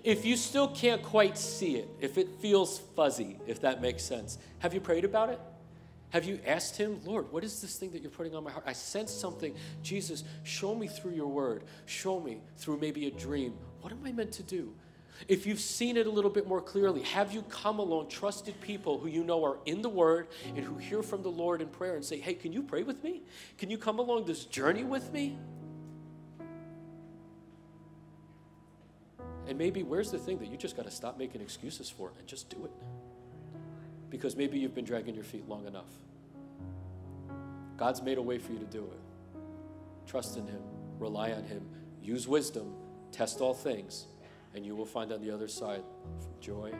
If 0.02 0.24
you 0.24 0.36
still 0.36 0.68
can't 0.68 1.02
quite 1.02 1.38
see 1.38 1.76
it, 1.76 1.88
if 2.00 2.18
it 2.18 2.28
feels 2.40 2.80
fuzzy, 2.96 3.38
if 3.46 3.60
that 3.60 3.80
makes 3.80 4.02
sense, 4.02 4.38
have 4.58 4.74
you 4.74 4.80
prayed 4.80 5.04
about 5.04 5.28
it? 5.30 5.40
Have 6.10 6.24
you 6.24 6.40
asked 6.46 6.76
Him, 6.76 7.00
Lord, 7.04 7.30
what 7.32 7.44
is 7.44 7.60
this 7.60 7.76
thing 7.76 7.90
that 7.92 8.02
you're 8.02 8.10
putting 8.10 8.34
on 8.34 8.44
my 8.44 8.50
heart? 8.50 8.64
I 8.66 8.72
sense 8.72 9.12
something. 9.12 9.54
Jesus, 9.82 10.24
show 10.42 10.74
me 10.74 10.86
through 10.86 11.12
your 11.12 11.26
word. 11.26 11.64
Show 11.86 12.20
me 12.20 12.38
through 12.56 12.78
maybe 12.78 13.06
a 13.06 13.10
dream. 13.10 13.54
What 13.80 13.92
am 13.92 14.00
I 14.04 14.12
meant 14.12 14.32
to 14.32 14.42
do? 14.42 14.72
If 15.28 15.46
you've 15.46 15.60
seen 15.60 15.96
it 15.96 16.06
a 16.06 16.10
little 16.10 16.30
bit 16.30 16.46
more 16.46 16.60
clearly, 16.60 17.02
have 17.02 17.32
you 17.32 17.42
come 17.42 17.78
along 17.78 18.08
trusted 18.08 18.60
people 18.60 18.98
who 18.98 19.08
you 19.08 19.24
know 19.24 19.44
are 19.44 19.58
in 19.64 19.80
the 19.80 19.88
Word 19.88 20.28
and 20.48 20.58
who 20.58 20.76
hear 20.76 21.02
from 21.02 21.22
the 21.22 21.30
Lord 21.30 21.62
in 21.62 21.68
prayer 21.68 21.94
and 21.94 22.04
say, 22.04 22.18
Hey, 22.18 22.34
can 22.34 22.52
you 22.52 22.62
pray 22.62 22.82
with 22.82 23.02
me? 23.04 23.22
Can 23.56 23.70
you 23.70 23.78
come 23.78 23.98
along 23.98 24.26
this 24.26 24.44
journey 24.44 24.84
with 24.84 25.12
me? 25.12 25.38
And 29.46 29.58
maybe 29.58 29.82
where's 29.82 30.10
the 30.10 30.18
thing 30.18 30.38
that 30.38 30.50
you 30.50 30.56
just 30.56 30.76
got 30.76 30.86
to 30.86 30.90
stop 30.90 31.18
making 31.18 31.40
excuses 31.40 31.90
for 31.90 32.12
and 32.18 32.26
just 32.26 32.48
do 32.50 32.64
it? 32.64 32.72
Because 34.10 34.36
maybe 34.36 34.58
you've 34.58 34.74
been 34.74 34.84
dragging 34.84 35.14
your 35.14 35.24
feet 35.24 35.48
long 35.48 35.66
enough. 35.66 35.90
God's 37.76 38.02
made 38.02 38.18
a 38.18 38.22
way 38.22 38.38
for 38.38 38.52
you 38.52 38.58
to 38.58 38.64
do 38.64 38.84
it. 38.84 39.38
Trust 40.06 40.36
in 40.36 40.46
Him, 40.46 40.62
rely 40.98 41.32
on 41.32 41.44
Him, 41.44 41.66
use 42.02 42.26
wisdom, 42.28 42.74
test 43.10 43.40
all 43.40 43.54
things, 43.54 44.06
and 44.54 44.64
you 44.64 44.74
will 44.74 44.86
find 44.86 45.12
on 45.12 45.20
the 45.20 45.30
other 45.30 45.48
side 45.48 45.82
joy 46.40 46.72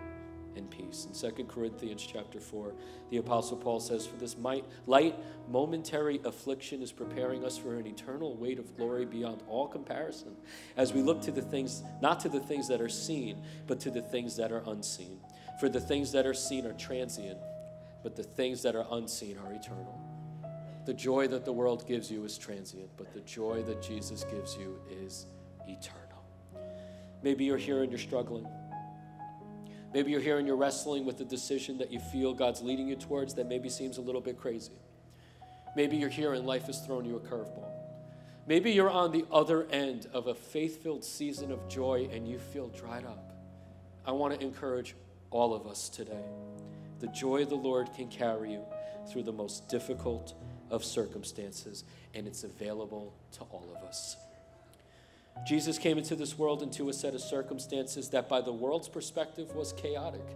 and 0.56 0.70
peace. 0.70 1.06
In 1.06 1.12
2 1.12 1.48
Corinthians 1.48 2.06
chapter 2.06 2.38
4, 2.38 2.72
the 3.10 3.16
apostle 3.16 3.56
Paul 3.56 3.80
says, 3.80 4.06
"For 4.06 4.16
this 4.16 4.38
might, 4.38 4.64
light 4.86 5.18
momentary 5.48 6.20
affliction 6.24 6.80
is 6.80 6.92
preparing 6.92 7.44
us 7.44 7.58
for 7.58 7.74
an 7.74 7.86
eternal 7.86 8.36
weight 8.36 8.60
of 8.60 8.76
glory 8.76 9.04
beyond 9.04 9.42
all 9.48 9.66
comparison, 9.66 10.36
as 10.76 10.92
we 10.92 11.02
look 11.02 11.20
to 11.22 11.32
the 11.32 11.42
things 11.42 11.82
not 12.00 12.20
to 12.20 12.28
the 12.28 12.38
things 12.38 12.68
that 12.68 12.80
are 12.80 12.88
seen, 12.88 13.42
but 13.66 13.80
to 13.80 13.90
the 13.90 14.02
things 14.02 14.36
that 14.36 14.52
are 14.52 14.62
unseen. 14.66 15.20
For 15.58 15.68
the 15.68 15.80
things 15.80 16.12
that 16.12 16.24
are 16.24 16.34
seen 16.34 16.66
are 16.66 16.74
transient, 16.74 17.38
but 18.04 18.14
the 18.14 18.22
things 18.22 18.62
that 18.62 18.76
are 18.76 18.86
unseen 18.92 19.36
are 19.38 19.52
eternal." 19.52 19.98
The 20.86 20.94
joy 20.94 21.26
that 21.28 21.44
the 21.44 21.52
world 21.52 21.84
gives 21.86 22.12
you 22.12 22.24
is 22.24 22.38
transient, 22.38 22.90
but 22.96 23.12
the 23.12 23.22
joy 23.22 23.62
that 23.62 23.82
Jesus 23.82 24.22
gives 24.24 24.56
you 24.56 24.80
is 24.88 25.26
eternal. 25.66 26.03
Maybe 27.24 27.46
you're 27.46 27.56
here 27.56 27.82
and 27.82 27.90
you're 27.90 27.98
struggling. 27.98 28.46
Maybe 29.94 30.10
you're 30.10 30.20
here 30.20 30.36
and 30.36 30.46
you're 30.46 30.56
wrestling 30.56 31.06
with 31.06 31.16
the 31.16 31.24
decision 31.24 31.78
that 31.78 31.90
you 31.90 31.98
feel 31.98 32.34
God's 32.34 32.60
leading 32.60 32.86
you 32.86 32.96
towards 32.96 33.32
that 33.34 33.48
maybe 33.48 33.70
seems 33.70 33.96
a 33.96 34.02
little 34.02 34.20
bit 34.20 34.36
crazy. 34.36 34.74
Maybe 35.74 35.96
you're 35.96 36.10
here 36.10 36.34
and 36.34 36.46
life 36.46 36.66
has 36.66 36.84
thrown 36.84 37.06
you 37.06 37.16
a 37.16 37.20
curveball. 37.20 37.70
Maybe 38.46 38.72
you're 38.72 38.90
on 38.90 39.10
the 39.10 39.24
other 39.32 39.66
end 39.70 40.06
of 40.12 40.26
a 40.26 40.34
faith 40.34 40.82
filled 40.82 41.02
season 41.02 41.50
of 41.50 41.66
joy 41.66 42.10
and 42.12 42.28
you 42.28 42.38
feel 42.38 42.68
dried 42.68 43.06
up. 43.06 43.32
I 44.04 44.12
want 44.12 44.38
to 44.38 44.44
encourage 44.44 44.94
all 45.30 45.54
of 45.54 45.66
us 45.66 45.88
today. 45.88 46.26
The 47.00 47.06
joy 47.06 47.44
of 47.44 47.48
the 47.48 47.54
Lord 47.54 47.88
can 47.96 48.08
carry 48.08 48.52
you 48.52 48.64
through 49.10 49.22
the 49.22 49.32
most 49.32 49.66
difficult 49.70 50.34
of 50.70 50.84
circumstances, 50.84 51.84
and 52.12 52.26
it's 52.26 52.44
available 52.44 53.14
to 53.32 53.40
all 53.44 53.66
of 53.74 53.82
us. 53.88 54.16
Jesus 55.46 55.78
came 55.78 55.98
into 55.98 56.16
this 56.16 56.38
world 56.38 56.62
into 56.62 56.88
a 56.88 56.92
set 56.92 57.14
of 57.14 57.20
circumstances 57.20 58.08
that, 58.10 58.28
by 58.28 58.40
the 58.40 58.52
world's 58.52 58.88
perspective, 58.88 59.54
was 59.54 59.72
chaotic. 59.72 60.26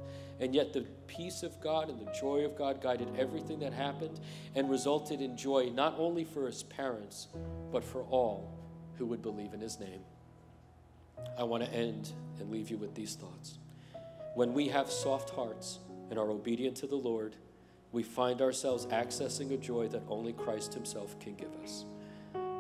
And 0.41 0.55
yet, 0.55 0.73
the 0.73 0.83
peace 1.07 1.43
of 1.43 1.61
God 1.61 1.89
and 1.89 1.99
the 1.99 2.13
joy 2.13 2.45
of 2.45 2.57
God 2.57 2.83
guided 2.83 3.09
everything 3.17 3.61
that 3.61 3.73
happened 3.73 4.21
and 4.55 4.69
resulted 4.69 5.21
in 5.21 5.37
joy 5.37 5.71
not 5.73 5.95
only 5.99 6.25
for 6.25 6.47
his 6.47 6.63
parents, 6.63 7.29
but 7.73 7.85
for 7.85 8.03
all 8.03 8.59
who 8.97 9.07
would 9.07 9.23
believe 9.23 9.55
in 9.55 9.61
his 9.61 9.81
name. 9.81 10.01
I 11.39 11.45
want 11.45 11.65
to 11.65 11.73
end 11.73 12.13
and 12.39 12.51
leave 12.51 12.71
you 12.71 12.77
with 12.77 12.95
these 12.95 13.15
thoughts. 13.15 13.59
When 14.35 14.53
we 14.53 14.69
have 14.69 14.91
soft 14.91 15.31
hearts 15.31 15.79
and 16.11 16.19
are 16.19 16.31
obedient 16.31 16.77
to 16.79 16.87
the 16.87 16.97
Lord, 16.97 17.37
we 17.93 18.03
find 18.03 18.43
ourselves 18.43 18.87
accessing 18.87 19.53
a 19.53 19.57
joy 19.57 19.89
that 19.89 20.03
only 20.09 20.33
Christ 20.33 20.75
Himself 20.75 21.19
can 21.19 21.35
give 21.35 21.55
us. 21.63 21.85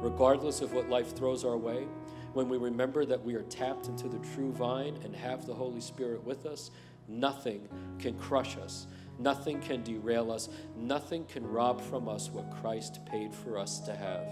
Regardless 0.00 0.60
of 0.60 0.72
what 0.72 0.88
life 0.88 1.14
throws 1.14 1.44
our 1.44 1.56
way, 1.56 1.86
when 2.34 2.48
we 2.48 2.56
remember 2.56 3.04
that 3.04 3.22
we 3.22 3.34
are 3.34 3.42
tapped 3.42 3.86
into 3.86 4.08
the 4.08 4.18
true 4.34 4.52
vine 4.52 4.98
and 5.04 5.14
have 5.14 5.46
the 5.46 5.54
Holy 5.54 5.80
Spirit 5.80 6.22
with 6.24 6.46
us, 6.46 6.70
nothing 7.08 7.68
can 7.98 8.18
crush 8.18 8.56
us. 8.56 8.86
Nothing 9.18 9.60
can 9.60 9.82
derail 9.82 10.30
us. 10.30 10.48
Nothing 10.76 11.24
can 11.24 11.46
rob 11.46 11.80
from 11.80 12.08
us 12.08 12.30
what 12.30 12.50
Christ 12.60 13.00
paid 13.06 13.34
for 13.34 13.58
us 13.58 13.80
to 13.80 13.94
have. 13.94 14.28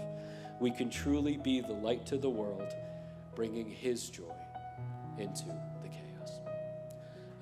We 0.59 0.71
can 0.71 0.89
truly 0.89 1.37
be 1.37 1.61
the 1.61 1.73
light 1.73 2.05
to 2.07 2.17
the 2.17 2.29
world, 2.29 2.73
bringing 3.35 3.69
His 3.69 4.09
joy 4.09 4.23
into 5.17 5.45
the 5.45 5.89
chaos. 5.89 6.39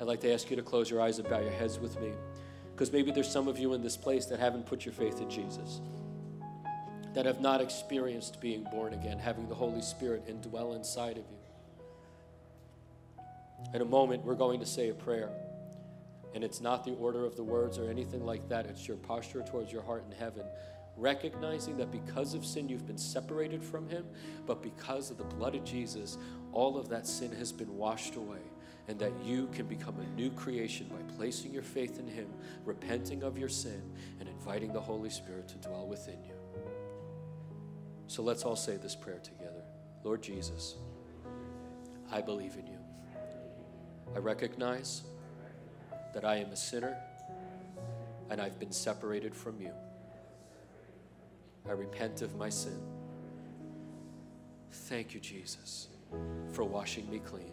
I'd 0.01 0.07
like 0.07 0.21
to 0.21 0.33
ask 0.33 0.49
you 0.49 0.55
to 0.55 0.63
close 0.63 0.89
your 0.89 1.01
eyes 1.01 1.19
and 1.19 1.29
bow 1.29 1.39
your 1.39 1.51
heads 1.51 1.79
with 1.79 1.99
me, 2.01 2.11
because 2.71 2.91
maybe 2.91 3.11
there's 3.11 3.31
some 3.31 3.47
of 3.47 3.59
you 3.59 3.73
in 3.73 3.81
this 3.81 3.95
place 3.95 4.25
that 4.25 4.39
haven't 4.39 4.65
put 4.65 4.85
your 4.85 4.93
faith 4.93 5.21
in 5.21 5.29
Jesus 5.29 5.81
that 7.15 7.25
have 7.25 7.39
not 7.39 7.62
experienced 7.62 8.41
being 8.41 8.65
born 8.65 8.93
again, 8.93 9.17
having 9.17 9.47
the 9.47 9.56
Holy 9.56 9.82
Spirit 9.82 10.28
indwell 10.28 10.75
inside 10.75 11.17
of 11.17 11.23
you. 11.30 11.38
In 13.73 13.82
a 13.82 13.86
moment, 13.86 14.23
we're 14.25 14.36
going 14.36 14.60
to 14.60 14.65
say 14.65 14.89
a 14.89 14.93
prayer. 14.93 15.30
And 16.34 16.43
it's 16.43 16.60
not 16.60 16.84
the 16.84 16.93
order 16.95 17.25
of 17.25 17.38
the 17.38 17.43
words 17.43 17.78
or 17.78 17.89
anything 17.89 18.25
like 18.25 18.49
that. 18.49 18.65
It's 18.65 18.86
your 18.86 18.97
posture 18.97 19.41
towards 19.41 19.71
your 19.71 19.82
heart 19.82 20.04
in 20.10 20.17
heaven, 20.17 20.43
recognizing 20.97 21.78
that 21.78 21.89
because 21.89 22.34
of 22.34 22.45
sin, 22.45 22.67
you've 22.67 22.86
been 22.86 22.97
separated 22.97 23.63
from 23.63 23.88
Him, 23.88 24.06
but 24.45 24.62
because 24.62 25.10
of 25.10 25.17
the 25.17 25.23
blood 25.23 25.56
of 25.56 25.63
Jesus, 25.63 26.17
all 26.51 26.78
of 26.78 26.89
that 26.89 27.08
sin 27.08 27.32
has 27.32 27.54
been 27.54 27.78
washed 27.78 28.17
away. 28.17 28.41
And 28.89 28.99
that 28.99 29.13
you 29.23 29.47
can 29.47 29.65
become 29.65 29.95
a 29.99 30.15
new 30.15 30.30
creation 30.32 30.88
by 30.89 31.01
placing 31.15 31.54
your 31.54 31.63
faith 31.63 31.97
in 31.97 32.08
Him, 32.08 32.28
repenting 32.65 33.23
of 33.23 33.38
your 33.38 33.49
sin, 33.49 33.82
and 34.19 34.28
inviting 34.28 34.73
the 34.73 34.82
Holy 34.82 35.10
Spirit 35.10 35.47
to 35.47 35.56
dwell 35.56 35.88
within 35.88 36.21
you. 36.25 36.34
So 38.07 38.21
let's 38.21 38.43
all 38.43 38.55
say 38.55 38.77
this 38.77 38.95
prayer 38.95 39.19
together 39.19 39.63
Lord 40.03 40.21
Jesus, 40.21 40.75
I 42.11 42.21
believe 42.21 42.55
in 42.55 42.67
you. 42.67 42.77
I 44.15 44.19
recognize 44.19 45.01
that 46.13 46.23
I 46.23 46.37
am 46.37 46.51
a 46.51 46.55
sinner 46.55 46.95
and 48.29 48.39
I've 48.39 48.59
been 48.59 48.71
separated 48.71 49.35
from 49.35 49.59
you. 49.59 49.71
I 51.67 51.71
repent 51.71 52.21
of 52.21 52.35
my 52.35 52.49
sin. 52.49 52.79
Thank 54.71 55.13
you, 55.13 55.19
Jesus, 55.19 55.87
for 56.51 56.63
washing 56.63 57.09
me 57.09 57.19
clean. 57.19 57.51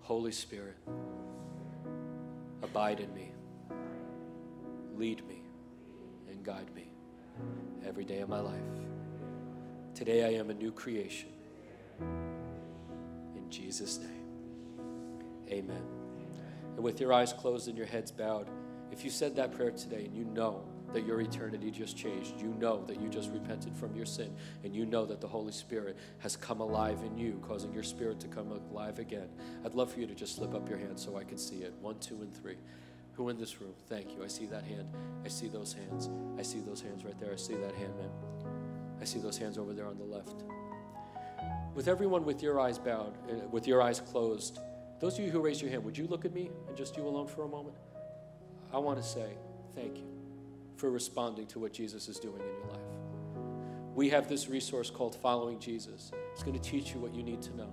Holy 0.00 0.32
Spirit, 0.32 0.76
abide 2.62 3.00
in 3.00 3.12
me, 3.14 3.32
lead 4.94 5.26
me, 5.26 5.42
and 6.30 6.44
guide 6.44 6.72
me 6.74 6.93
every 7.86 8.04
day 8.04 8.20
of 8.20 8.28
my 8.28 8.40
life. 8.40 8.54
Today 9.94 10.24
I 10.24 10.38
am 10.38 10.50
a 10.50 10.54
new 10.54 10.72
creation. 10.72 11.28
In 12.00 13.48
Jesus' 13.48 13.98
name, 13.98 14.26
amen. 15.48 15.82
And 16.74 16.82
with 16.82 17.00
your 17.00 17.12
eyes 17.12 17.32
closed 17.32 17.68
and 17.68 17.76
your 17.76 17.86
heads 17.86 18.10
bowed, 18.10 18.48
if 18.90 19.04
you 19.04 19.10
said 19.10 19.36
that 19.36 19.52
prayer 19.52 19.70
today 19.70 20.04
and 20.04 20.16
you 20.16 20.24
know 20.24 20.64
that 20.92 21.04
your 21.04 21.20
eternity 21.20 21.70
just 21.70 21.96
changed, 21.96 22.40
you 22.40 22.54
know 22.58 22.84
that 22.84 23.00
you 23.00 23.08
just 23.08 23.30
repented 23.32 23.76
from 23.76 23.94
your 23.96 24.06
sin, 24.06 24.32
and 24.62 24.74
you 24.74 24.86
know 24.86 25.04
that 25.04 25.20
the 25.20 25.26
Holy 25.26 25.52
Spirit 25.52 25.96
has 26.18 26.36
come 26.36 26.60
alive 26.60 26.98
in 27.04 27.18
you, 27.18 27.40
causing 27.46 27.72
your 27.74 27.82
spirit 27.82 28.20
to 28.20 28.28
come 28.28 28.52
alive 28.72 29.00
again, 29.00 29.28
I'd 29.64 29.74
love 29.74 29.92
for 29.92 30.00
you 30.00 30.06
to 30.06 30.14
just 30.14 30.36
slip 30.36 30.54
up 30.54 30.68
your 30.68 30.78
hand 30.78 30.98
so 30.98 31.16
I 31.16 31.24
can 31.24 31.38
see 31.38 31.56
it. 31.56 31.74
One, 31.80 31.98
two, 31.98 32.22
and 32.22 32.32
three. 32.34 32.56
Who 33.14 33.28
in 33.28 33.38
this 33.38 33.60
room? 33.60 33.74
Thank 33.88 34.12
you. 34.12 34.24
I 34.24 34.28
see 34.28 34.46
that 34.46 34.64
hand. 34.64 34.88
I 35.24 35.28
see 35.28 35.48
those 35.48 35.72
hands. 35.72 36.10
I 36.38 36.42
see 36.42 36.60
those 36.60 36.80
hands 36.80 37.04
right 37.04 37.18
there. 37.18 37.32
I 37.32 37.36
see 37.36 37.54
that 37.54 37.74
hand, 37.74 37.94
man. 37.96 38.10
I 39.00 39.04
see 39.04 39.20
those 39.20 39.38
hands 39.38 39.56
over 39.56 39.72
there 39.72 39.86
on 39.86 39.98
the 39.98 40.04
left. 40.04 40.42
With 41.74 41.88
everyone 41.88 42.24
with 42.24 42.42
your 42.42 42.60
eyes 42.60 42.78
bowed, 42.78 43.16
uh, 43.30 43.46
with 43.50 43.66
your 43.66 43.82
eyes 43.82 44.00
closed, 44.00 44.58
those 45.00 45.18
of 45.18 45.24
you 45.24 45.30
who 45.30 45.40
raised 45.40 45.60
your 45.60 45.70
hand, 45.70 45.84
would 45.84 45.96
you 45.96 46.06
look 46.06 46.24
at 46.24 46.32
me 46.32 46.50
and 46.68 46.76
just 46.76 46.96
you 46.96 47.06
alone 47.06 47.26
for 47.26 47.44
a 47.44 47.48
moment? 47.48 47.76
I 48.72 48.78
want 48.78 49.00
to 49.00 49.08
say 49.08 49.34
thank 49.74 49.98
you 49.98 50.06
for 50.76 50.90
responding 50.90 51.46
to 51.48 51.58
what 51.58 51.72
Jesus 51.72 52.08
is 52.08 52.18
doing 52.18 52.40
in 52.40 52.46
your 52.46 52.66
life. 52.72 52.80
We 53.94 54.10
have 54.10 54.28
this 54.28 54.48
resource 54.48 54.90
called 54.90 55.14
Following 55.14 55.60
Jesus. 55.60 56.10
It's 56.32 56.42
going 56.42 56.58
to 56.58 56.70
teach 56.70 56.92
you 56.92 57.00
what 57.00 57.14
you 57.14 57.22
need 57.22 57.42
to 57.42 57.56
know. 57.56 57.72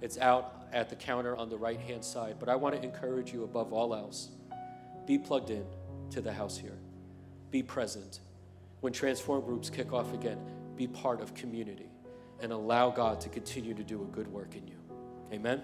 It's 0.00 0.16
out 0.18 0.66
at 0.72 0.88
the 0.88 0.96
counter 0.96 1.36
on 1.36 1.50
the 1.50 1.58
right 1.58 1.78
hand 1.78 2.04
side, 2.04 2.36
but 2.40 2.48
I 2.48 2.56
want 2.56 2.74
to 2.74 2.82
encourage 2.82 3.32
you 3.32 3.44
above 3.44 3.72
all 3.72 3.94
else 3.94 4.30
be 5.06 5.18
plugged 5.18 5.50
in 5.50 5.64
to 6.10 6.20
the 6.20 6.32
house 6.32 6.56
here. 6.56 6.78
Be 7.50 7.62
present. 7.62 8.20
When 8.80 8.92
transform 8.92 9.42
groups 9.42 9.70
kick 9.70 9.92
off 9.92 10.12
again, 10.14 10.38
be 10.76 10.86
part 10.86 11.20
of 11.20 11.34
community 11.34 11.90
and 12.40 12.52
allow 12.52 12.90
God 12.90 13.20
to 13.20 13.28
continue 13.28 13.74
to 13.74 13.84
do 13.84 14.02
a 14.02 14.06
good 14.06 14.26
work 14.28 14.56
in 14.56 14.66
you. 14.66 14.76
Amen. 15.32 15.62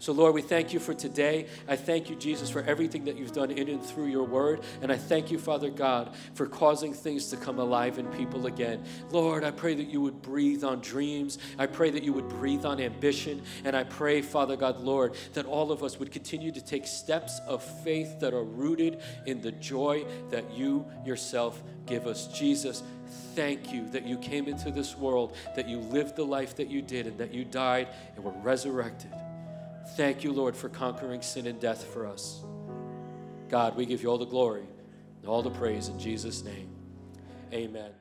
So, 0.00 0.12
Lord, 0.12 0.32
we 0.32 0.42
thank 0.42 0.72
you 0.72 0.78
for 0.78 0.94
today. 0.94 1.46
I 1.66 1.74
thank 1.74 2.08
you, 2.08 2.14
Jesus, 2.14 2.48
for 2.48 2.62
everything 2.62 3.04
that 3.06 3.16
you've 3.16 3.32
done 3.32 3.50
in 3.50 3.68
and 3.68 3.82
through 3.82 4.06
your 4.06 4.22
word. 4.22 4.60
And 4.80 4.92
I 4.92 4.96
thank 4.96 5.32
you, 5.32 5.40
Father 5.40 5.70
God, 5.70 6.14
for 6.34 6.46
causing 6.46 6.94
things 6.94 7.30
to 7.30 7.36
come 7.36 7.58
alive 7.58 7.98
in 7.98 8.06
people 8.12 8.46
again. 8.46 8.84
Lord, 9.10 9.42
I 9.42 9.50
pray 9.50 9.74
that 9.74 9.88
you 9.88 10.00
would 10.00 10.22
breathe 10.22 10.62
on 10.62 10.80
dreams. 10.80 11.38
I 11.58 11.66
pray 11.66 11.90
that 11.90 12.04
you 12.04 12.12
would 12.12 12.28
breathe 12.28 12.64
on 12.64 12.80
ambition. 12.80 13.42
And 13.64 13.74
I 13.74 13.82
pray, 13.82 14.22
Father 14.22 14.54
God, 14.54 14.78
Lord, 14.78 15.16
that 15.32 15.46
all 15.46 15.72
of 15.72 15.82
us 15.82 15.98
would 15.98 16.12
continue 16.12 16.52
to 16.52 16.60
take 16.60 16.86
steps 16.86 17.40
of 17.48 17.64
faith 17.82 18.20
that 18.20 18.32
are 18.32 18.44
rooted 18.44 19.00
in 19.26 19.40
the 19.40 19.52
joy 19.52 20.04
that 20.30 20.48
you 20.52 20.86
yourself 21.04 21.60
give 21.86 22.06
us. 22.06 22.28
Jesus, 22.28 22.84
thank 23.34 23.72
you 23.72 23.88
that 23.90 24.06
you 24.06 24.16
came 24.18 24.46
into 24.46 24.70
this 24.70 24.96
world, 24.96 25.34
that 25.56 25.68
you 25.68 25.78
lived 25.78 26.14
the 26.14 26.24
life 26.24 26.54
that 26.54 26.68
you 26.68 26.82
did, 26.82 27.08
and 27.08 27.18
that 27.18 27.34
you 27.34 27.44
died 27.44 27.88
and 28.14 28.24
were 28.24 28.30
resurrected. 28.42 29.10
Thank 29.96 30.24
you, 30.24 30.32
Lord, 30.32 30.56
for 30.56 30.68
conquering 30.68 31.22
sin 31.22 31.46
and 31.46 31.58
death 31.60 31.84
for 31.84 32.06
us. 32.06 32.44
God, 33.48 33.76
we 33.76 33.86
give 33.86 34.02
you 34.02 34.10
all 34.10 34.18
the 34.18 34.26
glory 34.26 34.66
and 35.20 35.28
all 35.28 35.42
the 35.42 35.50
praise 35.50 35.88
in 35.88 35.98
Jesus' 35.98 36.44
name. 36.44 36.70
Amen. 37.52 37.98